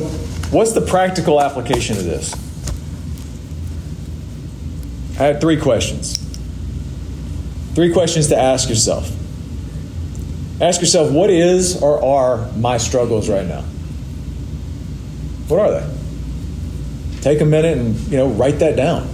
what's 0.52 0.74
the 0.74 0.82
practical 0.82 1.42
application 1.42 1.98
of 1.98 2.06
this? 2.06 2.34
I 5.20 5.24
had 5.24 5.42
three 5.42 5.60
questions. 5.60 6.18
Three 7.74 7.92
questions 7.92 8.28
to 8.30 8.38
ask 8.38 8.70
yourself. 8.70 9.12
Ask 10.62 10.80
yourself, 10.80 11.12
what 11.12 11.30
is 11.30 11.82
or 11.82 12.04
are 12.04 12.52
my 12.56 12.78
struggles 12.78 13.30
right 13.30 13.46
now? 13.46 13.62
What 15.48 15.60
are 15.60 15.82
they? 15.82 15.94
Take 17.22 17.42
a 17.42 17.46
minute 17.46 17.78
and 17.78 17.96
you 18.08 18.18
know 18.18 18.30
write 18.30 18.60
that 18.60 18.76
down. 18.76 19.08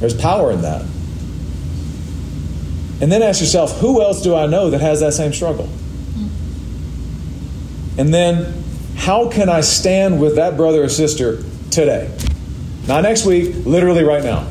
There's 0.00 0.14
power 0.14 0.50
in 0.50 0.62
that. 0.62 0.82
And 3.00 3.10
then 3.10 3.22
ask 3.22 3.40
yourself, 3.40 3.80
who 3.80 4.02
else 4.02 4.22
do 4.22 4.34
I 4.34 4.46
know 4.46 4.70
that 4.70 4.80
has 4.80 5.00
that 5.00 5.12
same 5.12 5.32
struggle? 5.32 5.68
And 7.96 8.12
then 8.12 8.64
how 8.96 9.28
can 9.28 9.48
I 9.48 9.60
stand 9.60 10.20
with 10.20 10.36
that 10.36 10.56
brother 10.56 10.84
or 10.84 10.88
sister 10.88 11.42
today? 11.70 12.10
Not 12.86 13.02
next 13.02 13.24
week, 13.24 13.54
literally 13.64 14.04
right 14.04 14.22
now. 14.22 14.46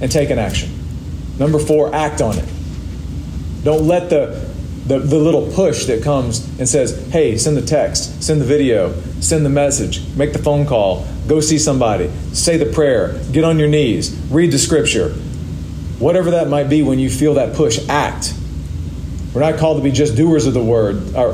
And 0.00 0.10
take 0.10 0.30
an 0.30 0.38
action. 0.38 0.70
Number 1.38 1.58
four, 1.58 1.94
act 1.94 2.20
on 2.20 2.38
it. 2.38 2.48
Don't 3.64 3.86
let 3.86 4.10
the, 4.10 4.50
the, 4.86 4.98
the, 4.98 5.18
little 5.18 5.52
push 5.52 5.84
that 5.86 6.02
comes 6.02 6.46
and 6.58 6.68
says, 6.68 7.10
hey, 7.10 7.36
send 7.36 7.56
the 7.56 7.62
text, 7.62 8.22
send 8.22 8.40
the 8.40 8.46
video, 8.46 8.92
send 9.20 9.44
the 9.44 9.50
message, 9.50 10.06
make 10.16 10.32
the 10.32 10.38
phone 10.38 10.66
call, 10.66 11.06
go 11.28 11.40
see 11.40 11.58
somebody, 11.58 12.10
say 12.32 12.56
the 12.56 12.66
prayer, 12.66 13.18
get 13.32 13.44
on 13.44 13.58
your 13.58 13.68
knees, 13.68 14.14
read 14.30 14.50
the 14.50 14.58
scripture. 14.58 15.10
Whatever 15.98 16.32
that 16.32 16.48
might 16.48 16.68
be 16.68 16.82
when 16.82 16.98
you 16.98 17.10
feel 17.10 17.34
that 17.34 17.54
push, 17.54 17.78
act. 17.88 18.34
We're 19.34 19.42
not 19.42 19.58
called 19.58 19.76
to 19.76 19.82
be 19.84 19.92
just 19.92 20.16
doers 20.16 20.46
of 20.46 20.54
the 20.54 20.64
word, 20.64 21.14
or 21.14 21.30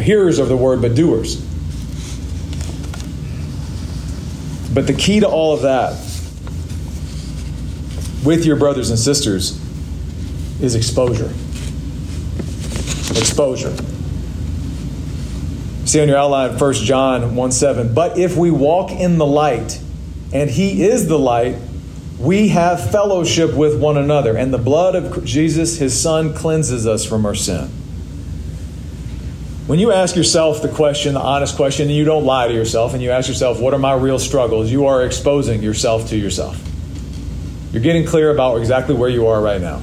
hearers 0.00 0.38
of 0.38 0.48
the 0.48 0.56
word, 0.56 0.82
but 0.82 0.94
doers. 0.94 1.36
But 4.74 4.86
the 4.86 4.92
key 4.92 5.20
to 5.20 5.28
all 5.28 5.54
of 5.54 5.62
that 5.62 5.92
with 8.24 8.44
your 8.44 8.56
brothers 8.56 8.90
and 8.90 8.98
sisters 8.98 9.58
is 10.60 10.74
exposure. 10.74 11.32
Exposure. 13.18 13.74
See 15.88 16.02
on 16.02 16.08
your 16.08 16.18
outline, 16.18 16.58
1 16.58 16.74
John 16.74 17.34
1 17.34 17.50
7. 17.50 17.94
But 17.94 18.18
if 18.18 18.36
we 18.36 18.50
walk 18.50 18.90
in 18.90 19.16
the 19.16 19.24
light, 19.24 19.80
and 20.34 20.50
he 20.50 20.82
is 20.82 21.08
the 21.08 21.18
light, 21.18 21.56
we 22.18 22.48
have 22.48 22.90
fellowship 22.90 23.54
with 23.54 23.80
one 23.80 23.96
another, 23.96 24.36
and 24.36 24.52
the 24.52 24.58
blood 24.58 24.94
of 24.94 25.24
Jesus, 25.24 25.78
his 25.78 25.98
son, 25.98 26.34
cleanses 26.34 26.86
us 26.86 27.06
from 27.06 27.24
our 27.24 27.34
sin. 27.34 27.68
When 29.66 29.78
you 29.78 29.90
ask 29.90 30.14
yourself 30.14 30.60
the 30.60 30.68
question, 30.68 31.14
the 31.14 31.20
honest 31.20 31.56
question, 31.56 31.86
and 31.86 31.96
you 31.96 32.04
don't 32.04 32.26
lie 32.26 32.48
to 32.48 32.54
yourself, 32.54 32.92
and 32.92 33.02
you 33.02 33.10
ask 33.10 33.26
yourself, 33.26 33.58
What 33.58 33.72
are 33.72 33.78
my 33.78 33.94
real 33.94 34.18
struggles? 34.18 34.70
you 34.70 34.88
are 34.88 35.06
exposing 35.06 35.62
yourself 35.62 36.10
to 36.10 36.18
yourself. 36.18 36.60
You're 37.72 37.82
getting 37.82 38.04
clear 38.04 38.30
about 38.30 38.58
exactly 38.58 38.94
where 38.94 39.08
you 39.08 39.28
are 39.28 39.40
right 39.40 39.60
now. 39.62 39.78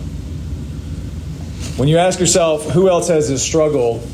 When 1.77 1.87
you 1.87 1.97
ask 1.97 2.19
yourself, 2.19 2.69
Who 2.69 2.89
else 2.89 3.07
has 3.07 3.27
this 3.27 3.41
struggle? 3.41 4.07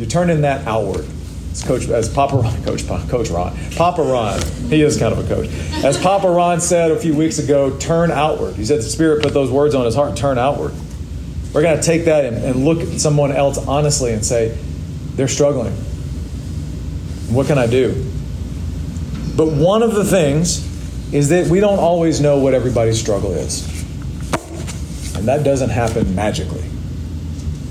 You're 0.00 0.08
turning 0.08 0.40
that 0.40 0.66
outward. 0.66 1.06
As 1.52 1.62
Coach, 1.62 1.88
as 1.88 2.08
Papa 2.08 2.36
Ron, 2.36 2.62
Coach, 2.64 2.86
Coach 2.86 3.28
Ron, 3.28 3.54
Papa 3.76 4.02
Ron, 4.02 4.40
he 4.70 4.80
is 4.80 4.98
kind 4.98 5.12
of 5.12 5.18
a 5.18 5.34
coach. 5.34 5.50
As 5.84 5.98
Papa 5.98 6.30
Ron 6.30 6.60
said 6.60 6.90
a 6.90 6.98
few 6.98 7.14
weeks 7.14 7.38
ago, 7.38 7.76
turn 7.76 8.10
outward. 8.10 8.54
He 8.54 8.64
said 8.64 8.78
the 8.78 8.84
Spirit 8.84 9.22
put 9.22 9.34
those 9.34 9.50
words 9.50 9.74
on 9.74 9.84
his 9.84 9.94
heart, 9.94 10.16
turn 10.16 10.38
outward. 10.38 10.72
We're 11.52 11.62
going 11.62 11.76
to 11.76 11.82
take 11.82 12.06
that 12.06 12.24
and, 12.24 12.38
and 12.38 12.64
look 12.64 12.80
at 12.80 12.98
someone 13.00 13.32
else 13.32 13.58
honestly 13.58 14.12
and 14.12 14.24
say, 14.24 14.56
they're 15.16 15.28
struggling. 15.28 15.72
What 17.28 17.46
can 17.46 17.58
I 17.58 17.66
do? 17.66 17.92
But 19.36 19.48
one 19.48 19.82
of 19.82 19.94
the 19.94 20.04
things 20.04 20.66
is 21.12 21.28
that 21.28 21.48
we 21.48 21.60
don't 21.60 21.78
always 21.78 22.20
know 22.20 22.38
what 22.38 22.54
everybody's 22.54 22.98
struggle 22.98 23.32
is. 23.32 23.66
And 25.16 25.28
that 25.28 25.44
doesn't 25.44 25.70
happen 25.70 26.14
magically. 26.14 26.69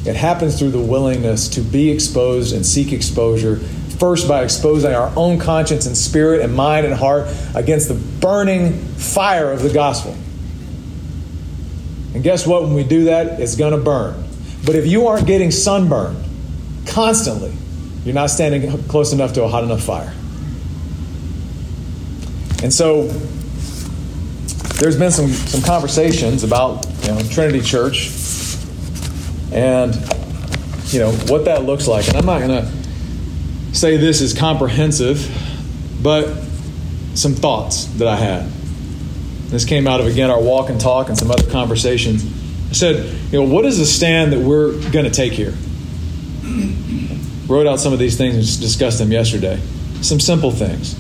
It 0.05 0.15
happens 0.15 0.57
through 0.57 0.71
the 0.71 0.79
willingness 0.79 1.49
to 1.49 1.61
be 1.61 1.89
exposed 1.89 2.55
and 2.55 2.65
seek 2.65 2.93
exposure, 2.93 3.57
first 3.99 4.27
by 4.27 4.43
exposing 4.43 4.93
our 4.93 5.11
own 5.15 5.39
conscience 5.39 5.85
and 5.85 5.97
spirit 5.97 6.41
and 6.41 6.55
mind 6.55 6.85
and 6.85 6.95
heart 6.95 7.27
against 7.53 7.89
the 7.89 7.95
burning 7.95 8.79
fire 8.95 9.51
of 9.51 9.61
the 9.61 9.71
gospel. 9.71 10.15
And 12.13 12.23
guess 12.23 12.47
what? 12.47 12.63
When 12.63 12.73
we 12.73 12.83
do 12.83 13.05
that, 13.05 13.39
it's 13.39 13.55
going 13.55 13.73
to 13.73 13.77
burn. 13.77 14.23
But 14.65 14.75
if 14.75 14.87
you 14.87 15.07
aren't 15.07 15.27
getting 15.27 15.51
sunburned 15.51 16.17
constantly, 16.87 17.53
you're 18.03 18.15
not 18.15 18.29
standing 18.29 18.81
close 18.83 19.13
enough 19.13 19.33
to 19.33 19.43
a 19.43 19.47
hot 19.47 19.63
enough 19.63 19.83
fire. 19.83 20.13
And 22.63 22.73
so 22.73 23.07
there's 24.79 24.97
been 24.97 25.11
some, 25.11 25.27
some 25.27 25.61
conversations 25.61 26.43
about 26.43 26.85
you 27.03 27.09
know, 27.09 27.21
Trinity 27.29 27.61
Church 27.61 28.09
and 29.51 29.95
you 30.91 30.99
know 30.99 31.11
what 31.27 31.45
that 31.45 31.63
looks 31.63 31.87
like. 31.87 32.07
And 32.07 32.17
I'm 32.17 32.25
not 32.25 32.39
going 32.39 32.63
to 32.63 33.75
say 33.75 33.97
this 33.97 34.21
is 34.21 34.33
comprehensive, 34.33 35.27
but 36.01 36.25
some 37.15 37.33
thoughts 37.33 37.85
that 37.97 38.07
I 38.07 38.15
had. 38.15 38.49
This 39.49 39.65
came 39.65 39.87
out 39.87 39.99
of 39.99 40.07
again 40.07 40.29
our 40.29 40.41
walk 40.41 40.69
and 40.69 40.79
talk 40.79 41.09
and 41.09 41.17
some 41.17 41.31
other 41.31 41.49
conversations. 41.49 42.23
I 42.69 42.73
said, 42.73 43.17
you 43.31 43.41
know, 43.41 43.51
what 43.51 43.65
is 43.65 43.79
the 43.79 43.85
stand 43.85 44.33
that 44.33 44.39
we're 44.39 44.73
going 44.91 45.05
to 45.05 45.11
take 45.11 45.33
here? 45.33 45.53
Wrote 47.47 47.65
out 47.65 47.79
some 47.79 47.93
of 47.93 47.99
these 47.99 48.15
things 48.15 48.35
and 48.35 48.61
discussed 48.61 48.99
them 48.99 49.11
yesterday. 49.11 49.59
Some 50.01 50.19
simple 50.19 50.51
things. 50.51 50.95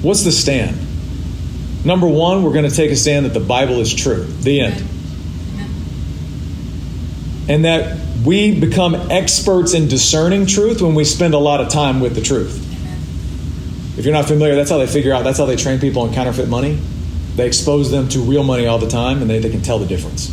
What's 0.00 0.24
the 0.24 0.32
stand? 0.32 0.76
Number 1.84 2.06
one, 2.08 2.42
we're 2.42 2.54
going 2.54 2.68
to 2.68 2.74
take 2.74 2.90
a 2.90 2.96
stand 2.96 3.26
that 3.26 3.34
the 3.34 3.44
Bible 3.44 3.80
is 3.80 3.94
true. 3.94 4.24
The 4.24 4.60
end 4.60 4.82
and 7.52 7.66
that 7.66 7.98
we 8.24 8.58
become 8.58 8.94
experts 9.10 9.74
in 9.74 9.86
discerning 9.86 10.46
truth 10.46 10.80
when 10.80 10.94
we 10.94 11.04
spend 11.04 11.34
a 11.34 11.38
lot 11.38 11.60
of 11.60 11.68
time 11.68 12.00
with 12.00 12.14
the 12.14 12.22
truth. 12.22 12.66
If 13.98 14.06
you're 14.06 14.14
not 14.14 14.24
familiar, 14.24 14.54
that's 14.54 14.70
how 14.70 14.78
they 14.78 14.86
figure 14.86 15.12
out, 15.12 15.22
that's 15.22 15.36
how 15.36 15.44
they 15.44 15.56
train 15.56 15.78
people 15.78 16.00
on 16.00 16.14
counterfeit 16.14 16.48
money. 16.48 16.80
They 17.36 17.46
expose 17.46 17.90
them 17.90 18.08
to 18.08 18.20
real 18.20 18.42
money 18.42 18.66
all 18.66 18.78
the 18.78 18.88
time 18.88 19.20
and 19.20 19.28
they, 19.28 19.38
they 19.38 19.50
can 19.50 19.60
tell 19.60 19.78
the 19.78 19.84
difference. 19.84 20.30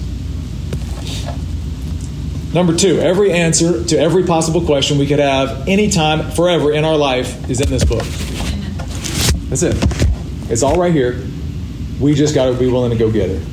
Number 2.53 2.73
two, 2.73 3.01
every 3.01 3.33
answer 3.33 3.83
to 3.83 3.99
every 3.99 4.23
possible 4.23 4.65
question 4.65 4.97
we 4.97 5.05
could 5.05 5.19
have 5.19 5.67
anytime, 5.67 6.31
forever 6.31 6.71
in 6.71 6.85
our 6.85 6.95
life 6.95 7.49
is 7.49 7.59
in 7.59 7.69
this 7.69 7.83
book. 7.83 8.05
That's 9.49 9.63
it. 9.63 9.75
It's 10.49 10.63
all 10.63 10.79
right 10.79 10.93
here. 10.93 11.21
We 11.99 12.13
just 12.13 12.33
got 12.33 12.45
to 12.45 12.53
be 12.53 12.67
willing 12.67 12.91
to 12.91 12.97
go 12.97 13.11
get 13.11 13.29
it. 13.29 13.45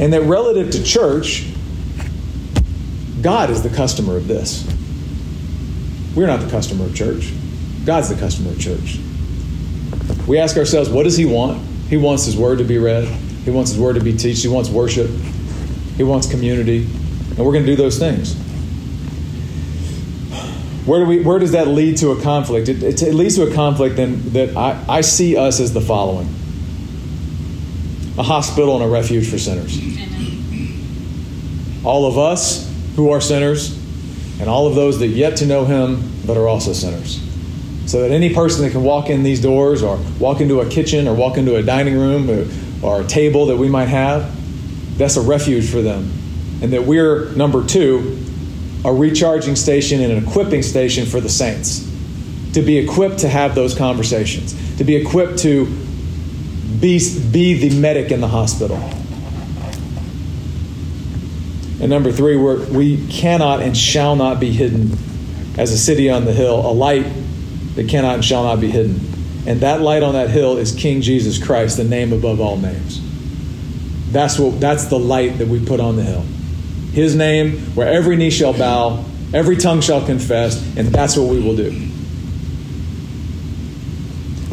And 0.00 0.12
that 0.14 0.22
relative 0.22 0.72
to 0.72 0.82
church, 0.82 1.51
God 3.22 3.50
is 3.50 3.62
the 3.62 3.70
customer 3.70 4.16
of 4.16 4.26
this. 4.26 4.66
We're 6.14 6.26
not 6.26 6.40
the 6.40 6.50
customer 6.50 6.86
of 6.86 6.94
church. 6.94 7.32
God's 7.84 8.08
the 8.08 8.16
customer 8.16 8.50
of 8.50 8.60
church. 8.60 8.98
We 10.26 10.38
ask 10.38 10.56
ourselves, 10.56 10.88
what 10.90 11.04
does 11.04 11.16
He 11.16 11.24
want? 11.24 11.64
He 11.88 11.96
wants 11.96 12.24
His 12.24 12.36
Word 12.36 12.58
to 12.58 12.64
be 12.64 12.78
read. 12.78 13.04
He 13.04 13.50
wants 13.50 13.70
His 13.70 13.80
Word 13.80 13.94
to 13.94 14.00
be 14.00 14.12
taught. 14.12 14.36
He 14.36 14.48
wants 14.48 14.68
worship. 14.68 15.08
He 15.96 16.02
wants 16.02 16.28
community. 16.28 16.84
And 16.84 17.38
we're 17.38 17.52
going 17.52 17.64
to 17.64 17.70
do 17.70 17.76
those 17.76 17.98
things. 17.98 18.34
Where, 20.86 21.00
do 21.00 21.06
we, 21.06 21.20
where 21.22 21.38
does 21.38 21.52
that 21.52 21.68
lead 21.68 21.98
to 21.98 22.10
a 22.10 22.20
conflict? 22.20 22.68
It, 22.68 22.82
it, 22.82 23.02
it 23.02 23.14
leads 23.14 23.36
to 23.36 23.44
a 23.44 23.54
conflict 23.54 23.96
then, 23.96 24.20
that 24.32 24.56
I, 24.56 24.84
I 24.88 25.00
see 25.00 25.36
us 25.36 25.60
as 25.60 25.72
the 25.72 25.80
following 25.80 26.28
a 28.18 28.22
hospital 28.22 28.74
and 28.76 28.84
a 28.84 28.88
refuge 28.88 29.30
for 29.30 29.38
sinners. 29.38 29.78
All 31.84 32.06
of 32.06 32.18
us 32.18 32.71
who 32.96 33.10
are 33.10 33.20
sinners, 33.20 33.78
and 34.40 34.48
all 34.48 34.66
of 34.66 34.74
those 34.74 34.98
that 34.98 35.08
yet 35.08 35.36
to 35.38 35.46
know 35.46 35.64
Him 35.64 36.10
but 36.26 36.36
are 36.36 36.48
also 36.48 36.72
sinners. 36.72 37.20
So 37.86 38.02
that 38.02 38.10
any 38.10 38.32
person 38.32 38.62
that 38.64 38.70
can 38.70 38.84
walk 38.84 39.10
in 39.10 39.22
these 39.22 39.40
doors, 39.40 39.82
or 39.82 39.98
walk 40.18 40.40
into 40.40 40.60
a 40.60 40.68
kitchen, 40.68 41.08
or 41.08 41.14
walk 41.14 41.36
into 41.36 41.56
a 41.56 41.62
dining 41.62 41.98
room, 41.98 42.48
or, 42.82 43.00
a 43.00 43.04
table 43.04 43.46
that 43.46 43.56
we 43.56 43.68
might 43.68 43.88
have, 43.88 44.98
that's 44.98 45.16
a 45.16 45.20
refuge 45.20 45.68
for 45.70 45.82
them. 45.82 46.10
And 46.62 46.72
that 46.72 46.84
we're, 46.84 47.30
number 47.32 47.64
two, 47.64 48.18
a 48.84 48.92
recharging 48.92 49.56
station 49.56 50.00
and 50.00 50.12
an 50.12 50.24
equipping 50.24 50.62
station 50.62 51.06
for 51.06 51.20
the 51.20 51.28
saints. 51.28 51.88
To 52.54 52.62
be 52.62 52.78
equipped 52.78 53.20
to 53.20 53.28
have 53.28 53.54
those 53.54 53.74
conversations, 53.74 54.76
to 54.78 54.84
be 54.84 54.96
equipped 54.96 55.38
to 55.40 55.66
be, 56.80 56.98
be 57.30 57.68
the 57.68 57.78
medic 57.78 58.10
in 58.10 58.20
the 58.20 58.28
hospital. 58.28 58.78
And 61.82 61.90
number 61.90 62.12
three, 62.12 62.36
we're, 62.36 62.64
we 62.66 63.08
cannot 63.08 63.60
and 63.60 63.76
shall 63.76 64.14
not 64.14 64.38
be 64.38 64.52
hidden 64.52 64.92
as 65.58 65.72
a 65.72 65.76
city 65.76 66.08
on 66.08 66.24
the 66.24 66.32
hill, 66.32 66.64
a 66.64 66.70
light 66.70 67.04
that 67.74 67.88
cannot 67.88 68.14
and 68.14 68.24
shall 68.24 68.44
not 68.44 68.60
be 68.60 68.70
hidden. 68.70 69.00
And 69.48 69.60
that 69.62 69.80
light 69.80 70.04
on 70.04 70.14
that 70.14 70.30
hill 70.30 70.58
is 70.58 70.72
King 70.76 71.00
Jesus 71.00 71.44
Christ, 71.44 71.76
the 71.76 71.84
name 71.84 72.12
above 72.12 72.40
all 72.40 72.56
names. 72.56 73.00
That's, 74.12 74.38
what, 74.38 74.60
that's 74.60 74.84
the 74.84 74.98
light 74.98 75.38
that 75.38 75.48
we 75.48 75.64
put 75.64 75.80
on 75.80 75.96
the 75.96 76.04
hill. 76.04 76.22
His 76.92 77.16
name, 77.16 77.58
where 77.74 77.88
every 77.88 78.14
knee 78.14 78.30
shall 78.30 78.56
bow, 78.56 79.04
every 79.34 79.56
tongue 79.56 79.80
shall 79.80 80.06
confess, 80.06 80.64
and 80.76 80.86
that's 80.86 81.16
what 81.16 81.28
we 81.30 81.40
will 81.40 81.56
do. 81.56 81.72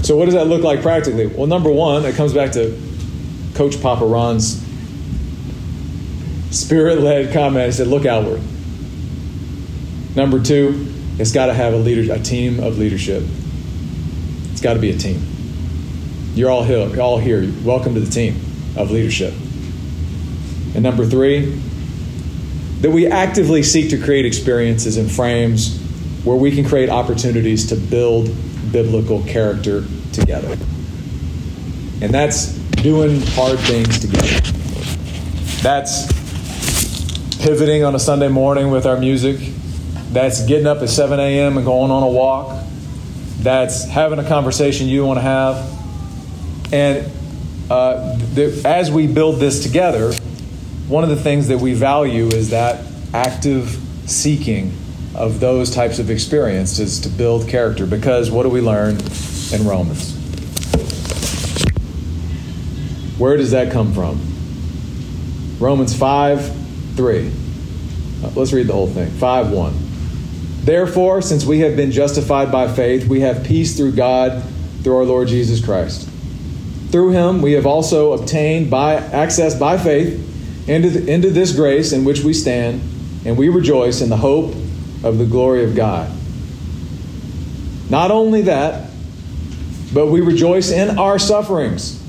So, 0.02 0.18
what 0.18 0.26
does 0.26 0.34
that 0.34 0.48
look 0.48 0.64
like 0.64 0.82
practically? 0.82 1.28
Well, 1.28 1.46
number 1.46 1.70
one, 1.70 2.06
it 2.06 2.16
comes 2.16 2.34
back 2.34 2.54
to 2.54 2.76
Coach 3.54 3.80
Papa 3.80 4.06
Ron's 4.06 4.68
spirit 6.52 7.00
led 7.00 7.34
comment. 7.34 7.68
He 7.68 7.72
said, 7.72 7.88
Look 7.88 8.06
outward. 8.06 8.42
Number 10.16 10.42
two, 10.42 10.88
it's 11.18 11.32
got 11.32 11.48
to 11.48 11.54
have 11.54 11.74
a 11.74 11.78
leader, 11.78 12.14
a 12.14 12.20
team 12.20 12.62
of 12.62 12.78
leadership. 12.78 13.24
It's 14.52 14.62
got 14.62 14.74
to 14.74 14.80
be 14.80 14.90
a 14.92 14.98
team. 14.98 15.22
You're 16.34 16.50
all 16.50 16.64
here, 16.64 16.88
you're 16.88 17.02
all 17.02 17.18
here. 17.18 17.52
Welcome 17.64 17.94
to 17.94 18.00
the 18.00 18.10
team 18.10 18.36
of 18.76 18.92
leadership. 18.92 19.34
And 20.74 20.84
number 20.84 21.06
three, 21.06 21.60
that 22.82 22.92
we 22.92 23.08
actively 23.08 23.64
seek 23.64 23.90
to 23.90 23.98
create 24.02 24.26
experiences 24.26 24.98
and 24.98 25.12
frames 25.12 25.80
where 26.24 26.36
we 26.36 26.52
can 26.52 26.66
create 26.66 26.90
opportunities 26.90 27.68
to 27.70 27.76
build 27.76 28.30
biblical 28.72 29.24
character 29.24 29.84
together. 30.14 30.58
And 32.02 32.14
that's 32.14 32.54
doing 32.82 33.22
hard 33.22 33.60
things 33.60 34.00
together. 34.00 34.40
That's 35.62 36.19
pivoting 37.40 37.86
on 37.86 37.96
a 37.96 38.00
Sunday 38.00 38.28
morning 38.28 38.70
with 38.70 38.86
our 38.86 38.98
music. 38.98 39.38
That's 40.12 40.46
getting 40.46 40.68
up 40.68 40.80
at 40.80 40.90
7 40.90 41.20
a.m. 41.20 41.56
and 41.56 41.66
going 41.66 41.90
on 41.90 42.04
a 42.04 42.08
walk. 42.08 42.66
That's 43.38 43.86
having 43.86 44.20
a 44.20 44.28
conversation 44.28 44.88
you 44.88 45.06
want 45.06 45.20
to 45.20 45.22
have. 45.22 46.74
And 46.74 47.10
uh, 47.72 48.20
as 48.66 48.92
we 48.92 49.08
build 49.08 49.40
this 49.40 49.64
together, 49.64 50.12
one 50.90 51.04
of 51.04 51.10
the 51.10 51.16
things 51.16 51.48
that 51.48 51.60
we 51.60 51.74
value 51.74 52.28
is 52.28 52.50
that 52.50 52.86
active 53.14 53.80
seeking 54.06 54.74
of 55.16 55.40
those 55.40 55.74
types 55.74 55.98
of 56.00 56.10
experiences 56.10 57.00
to 57.02 57.10
build 57.10 57.48
character. 57.48 57.86
Because 57.86 58.30
what 58.30 58.44
do 58.44 58.50
we 58.50 58.60
learn 58.60 58.98
in 59.54 59.66
Romans? 59.66 60.14
Where 63.18 63.38
does 63.38 63.52
that 63.52 63.72
come 63.72 63.94
from? 63.94 64.20
Romans 65.60 65.96
5 65.98 66.59
3. 67.00 67.32
Uh, 68.22 68.30
let's 68.36 68.52
read 68.52 68.68
the 68.68 68.74
whole 68.74 68.88
thing. 68.88 69.10
5 69.10 69.52
1. 69.52 69.74
Therefore, 70.66 71.22
since 71.22 71.46
we 71.46 71.60
have 71.60 71.78
been 71.78 71.92
justified 71.92 72.52
by 72.52 72.68
faith, 72.68 73.08
we 73.08 73.22
have 73.22 73.46
peace 73.46 73.78
through 73.78 73.94
God 73.94 74.44
through 74.84 74.98
our 74.98 75.06
Lord 75.06 75.30
Jesus 75.30 75.64
Christ. 75.64 76.10
Through 76.92 77.12
him, 77.12 77.42
we 77.42 77.54
have 77.54 77.66
also 77.66 78.12
obtained 78.12 78.70
by 78.70 78.96
access 78.96 79.58
by 79.58 79.78
faith 79.78 80.68
into, 80.68 80.90
the, 80.90 81.10
into 81.10 81.30
this 81.30 81.56
grace 81.56 81.94
in 81.94 82.04
which 82.04 82.20
we 82.20 82.34
stand, 82.34 82.82
and 83.24 83.38
we 83.38 83.48
rejoice 83.48 84.02
in 84.02 84.10
the 84.10 84.18
hope 84.18 84.54
of 85.02 85.18
the 85.18 85.26
glory 85.26 85.64
of 85.64 85.78
God. 85.78 86.12
Not 87.90 88.12
only 88.12 88.42
that, 88.42 88.90
but 89.94 90.08
we 90.08 90.20
rejoice 90.20 90.70
in 90.70 91.00
our 91.00 91.18
sufferings, 91.18 92.04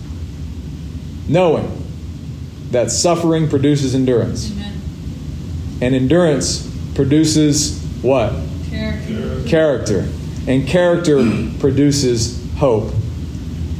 knowing 1.28 1.80
that 2.72 2.90
suffering 2.90 3.48
produces 3.48 3.94
endurance. 3.94 4.59
And 5.80 5.94
endurance 5.94 6.66
produces 6.94 7.82
what? 8.02 8.32
Character. 8.68 9.44
Character. 9.46 10.08
And 10.46 10.66
character 10.66 11.24
produces 11.60 12.40
hope. 12.56 12.92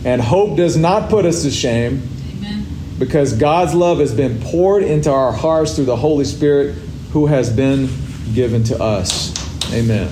And 0.05 0.21
hope 0.21 0.57
does 0.57 0.77
not 0.77 1.11
put 1.11 1.27
us 1.27 1.43
to 1.43 1.51
shame 1.51 2.03
Amen. 2.39 2.67
because 2.99 3.35
God's 3.35 3.75
love 3.75 3.99
has 3.99 4.15
been 4.15 4.41
poured 4.41 4.83
into 4.83 5.11
our 5.11 5.33
hearts 5.33 5.77
through 5.77 5.85
the 5.85 5.97
Holy 5.97 6.25
Spirit 6.25 6.75
who 7.13 7.27
has 7.27 7.55
been 7.55 7.89
given 8.33 8.65
to 8.65 8.83
us. 8.83 9.35
Amen. 9.73 10.09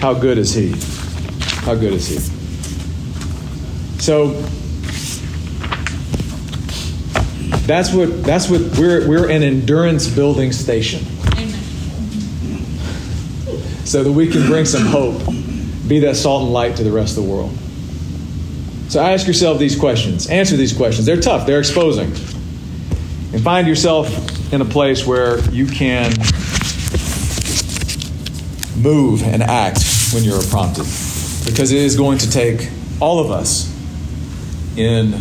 How 0.00 0.14
good 0.14 0.38
is 0.38 0.54
He? 0.54 0.74
How 1.64 1.74
good 1.74 1.92
is 1.92 2.06
He? 2.06 2.18
So 4.00 4.42
that's 7.70 7.92
what 7.92 8.24
that's 8.24 8.50
what 8.50 8.60
we're 8.78 9.08
we're 9.08 9.30
an 9.30 9.42
endurance 9.42 10.08
building 10.08 10.52
station 10.52 11.04
so 13.90 14.04
that 14.04 14.12
we 14.12 14.28
can 14.28 14.46
bring 14.46 14.64
some 14.64 14.86
hope, 14.86 15.20
be 15.88 15.98
that 15.98 16.14
salt 16.14 16.44
and 16.44 16.52
light 16.52 16.76
to 16.76 16.84
the 16.84 16.92
rest 16.92 17.18
of 17.18 17.24
the 17.24 17.28
world. 17.28 17.50
So 18.88 19.00
ask 19.00 19.26
yourself 19.26 19.58
these 19.58 19.76
questions. 19.76 20.28
Answer 20.28 20.56
these 20.56 20.72
questions. 20.72 21.06
They're 21.06 21.20
tough, 21.20 21.44
they're 21.44 21.58
exposing. 21.58 22.06
And 23.32 23.42
find 23.42 23.66
yourself 23.66 24.52
in 24.52 24.60
a 24.60 24.64
place 24.64 25.04
where 25.04 25.40
you 25.50 25.66
can 25.66 26.12
move 28.76 29.24
and 29.24 29.42
act 29.42 29.82
when 30.12 30.22
you're 30.22 30.42
prompted. 30.44 30.86
Because 31.44 31.72
it 31.72 31.78
is 31.78 31.96
going 31.96 32.18
to 32.18 32.30
take 32.30 32.70
all 33.00 33.18
of 33.18 33.32
us 33.32 33.74
in, 34.76 35.14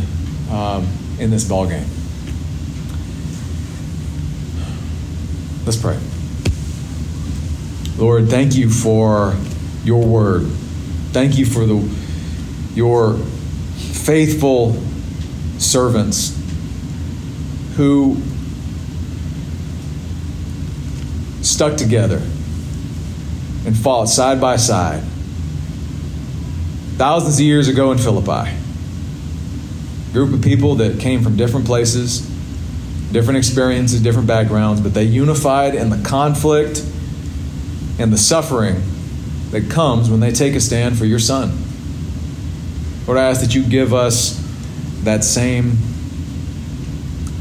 um, 0.52 0.88
in 1.20 1.32
this 1.32 1.43
ballgame. 1.45 1.99
Let's 5.70 5.80
pray. 5.80 5.99
Lord, 8.03 8.28
thank 8.28 8.55
you 8.55 8.72
for 8.72 9.36
your 9.84 10.03
word. 10.03 10.47
Thank 11.11 11.38
you 11.38 11.45
for 11.45 11.67
the, 11.67 11.76
your 12.74 13.17
faithful 13.93 14.82
servants 15.59 16.36
who 17.76 18.20
stuck 21.43 21.78
together 21.78 22.17
and 23.67 23.78
fought 23.78 24.09
side 24.09 24.41
by 24.41 24.55
side 24.55 25.03
thousands 26.97 27.36
of 27.36 27.41
years 27.41 27.67
ago 27.67 27.91
in 27.91 27.99
Philippi. 27.99 28.57
Group 30.13 30.34
of 30.34 30.41
people 30.41 30.74
that 30.78 30.99
came 30.99 31.22
from 31.22 31.38
different 31.38 31.67
places, 31.67 32.28
different 33.12 33.38
experiences, 33.38 34.01
different 34.01 34.28
backgrounds, 34.28 34.82
but 34.82 34.93
they 34.93 35.03
unified 35.03 35.76
in 35.76 35.89
the 35.89 36.01
conflict 36.07 36.80
and 37.99 38.14
the 38.14 38.18
suffering 38.18 38.82
that 39.51 39.70
comes 39.70 40.10
when 40.10 40.20
they 40.20 40.32
take 40.32 40.53
a 40.53 40.60
stand 40.60 40.97
for 40.97 41.05
your 41.05 41.20
son. 41.20 41.57
Lord, 43.07 43.18
I 43.18 43.30
ask 43.30 43.41
that 43.41 43.55
you 43.55 43.64
give 43.64 43.93
us 43.93 44.38
that 45.03 45.24
same 45.24 45.78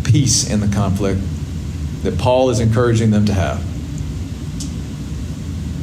peace 0.05 0.51
in 0.51 0.61
the 0.61 0.69
conflict 0.69 1.21
that 2.03 2.19
Paul 2.19 2.49
is 2.51 2.61
encouraging 2.61 3.11
them 3.11 3.27
to 3.27 3.35
have. 3.35 3.63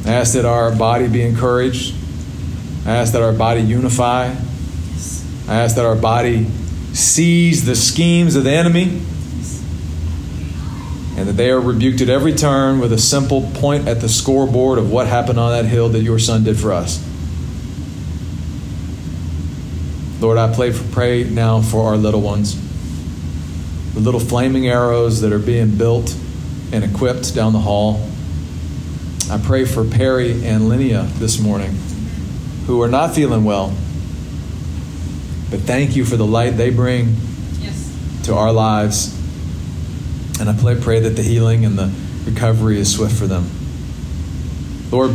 I 0.06 0.14
ask 0.14 0.34
that 0.34 0.44
our 0.44 0.74
body 0.74 1.08
be 1.08 1.22
encouraged. 1.22 1.94
I 2.84 2.96
ask 2.96 3.12
that 3.12 3.22
our 3.22 3.32
body 3.32 3.60
unify. 3.60 4.34
I 5.48 5.54
ask 5.54 5.76
that 5.76 5.84
our 5.84 5.96
body 5.96 6.46
seize 6.92 7.64
the 7.64 7.76
schemes 7.76 8.34
of 8.34 8.44
the 8.44 8.50
enemy 8.50 9.02
and 11.16 11.26
that 11.26 11.32
they 11.32 11.50
are 11.50 11.60
rebuked 11.60 12.02
at 12.02 12.10
every 12.10 12.34
turn 12.34 12.78
with 12.78 12.92
a 12.92 12.98
simple 12.98 13.50
point 13.54 13.88
at 13.88 14.02
the 14.02 14.08
scoreboard 14.08 14.78
of 14.78 14.90
what 14.90 15.06
happened 15.06 15.40
on 15.40 15.50
that 15.50 15.64
hill 15.64 15.88
that 15.88 16.02
your 16.02 16.18
son 16.18 16.44
did 16.44 16.58
for 16.58 16.72
us. 16.72 17.02
Lord, 20.20 20.36
I 20.36 20.54
pray, 20.54 20.72
for, 20.72 20.84
pray 20.92 21.24
now 21.24 21.62
for 21.62 21.88
our 21.88 21.96
little 21.96 22.20
ones, 22.20 22.54
the 23.94 24.00
little 24.00 24.20
flaming 24.20 24.68
arrows 24.68 25.22
that 25.22 25.32
are 25.32 25.38
being 25.38 25.76
built 25.76 26.14
and 26.72 26.84
equipped 26.84 27.34
down 27.34 27.54
the 27.54 27.60
hall. 27.60 28.06
I 29.30 29.38
pray 29.38 29.64
for 29.64 29.84
Perry 29.84 30.32
and 30.44 30.64
Linnea 30.64 31.10
this 31.14 31.40
morning, 31.40 31.74
who 32.66 32.82
are 32.82 32.88
not 32.88 33.14
feeling 33.14 33.44
well. 33.44 33.68
But 35.50 35.60
thank 35.60 35.96
you 35.96 36.04
for 36.04 36.16
the 36.16 36.26
light 36.26 36.50
they 36.50 36.70
bring 36.70 37.16
yes. 37.60 38.20
to 38.24 38.34
our 38.34 38.52
lives 38.52 39.15
and 40.40 40.48
I 40.48 40.54
pray, 40.54 41.00
that 41.00 41.16
the 41.16 41.22
healing 41.22 41.64
and 41.64 41.78
the 41.78 41.92
recovery 42.24 42.78
is 42.78 42.94
swift 42.94 43.16
for 43.16 43.26
them. 43.26 43.48
Lord, 44.90 45.12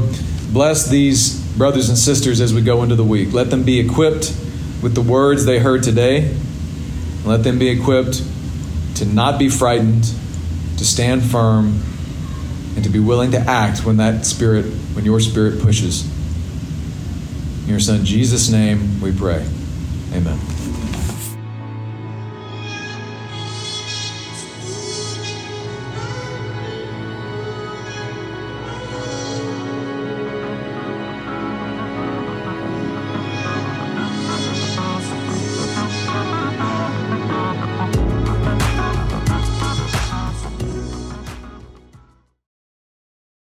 bless 0.51 0.89
these 0.89 1.39
brothers 1.57 1.89
and 1.89 1.97
sisters 1.97 2.41
as 2.41 2.53
we 2.53 2.61
go 2.61 2.83
into 2.83 2.95
the 2.95 3.03
week. 3.03 3.33
Let 3.33 3.49
them 3.49 3.63
be 3.63 3.79
equipped 3.79 4.35
with 4.81 4.95
the 4.95 5.01
words 5.01 5.45
they 5.45 5.59
heard 5.59 5.83
today. 5.83 6.35
Let 7.25 7.43
them 7.43 7.59
be 7.59 7.69
equipped 7.69 8.23
to 8.95 9.05
not 9.05 9.37
be 9.37 9.49
frightened, 9.49 10.03
to 10.77 10.85
stand 10.85 11.23
firm, 11.23 11.81
and 12.75 12.83
to 12.83 12.89
be 12.89 12.99
willing 12.99 13.31
to 13.31 13.39
act 13.39 13.85
when 13.85 13.97
that 13.97 14.25
spirit, 14.25 14.65
when 14.93 15.05
your 15.05 15.19
spirit 15.19 15.61
pushes. 15.61 16.09
In 17.63 17.69
your 17.69 17.79
son 17.79 18.05
Jesus' 18.05 18.49
name 18.49 19.01
we 19.01 19.11
pray. 19.11 19.45
Amen. 20.13 20.39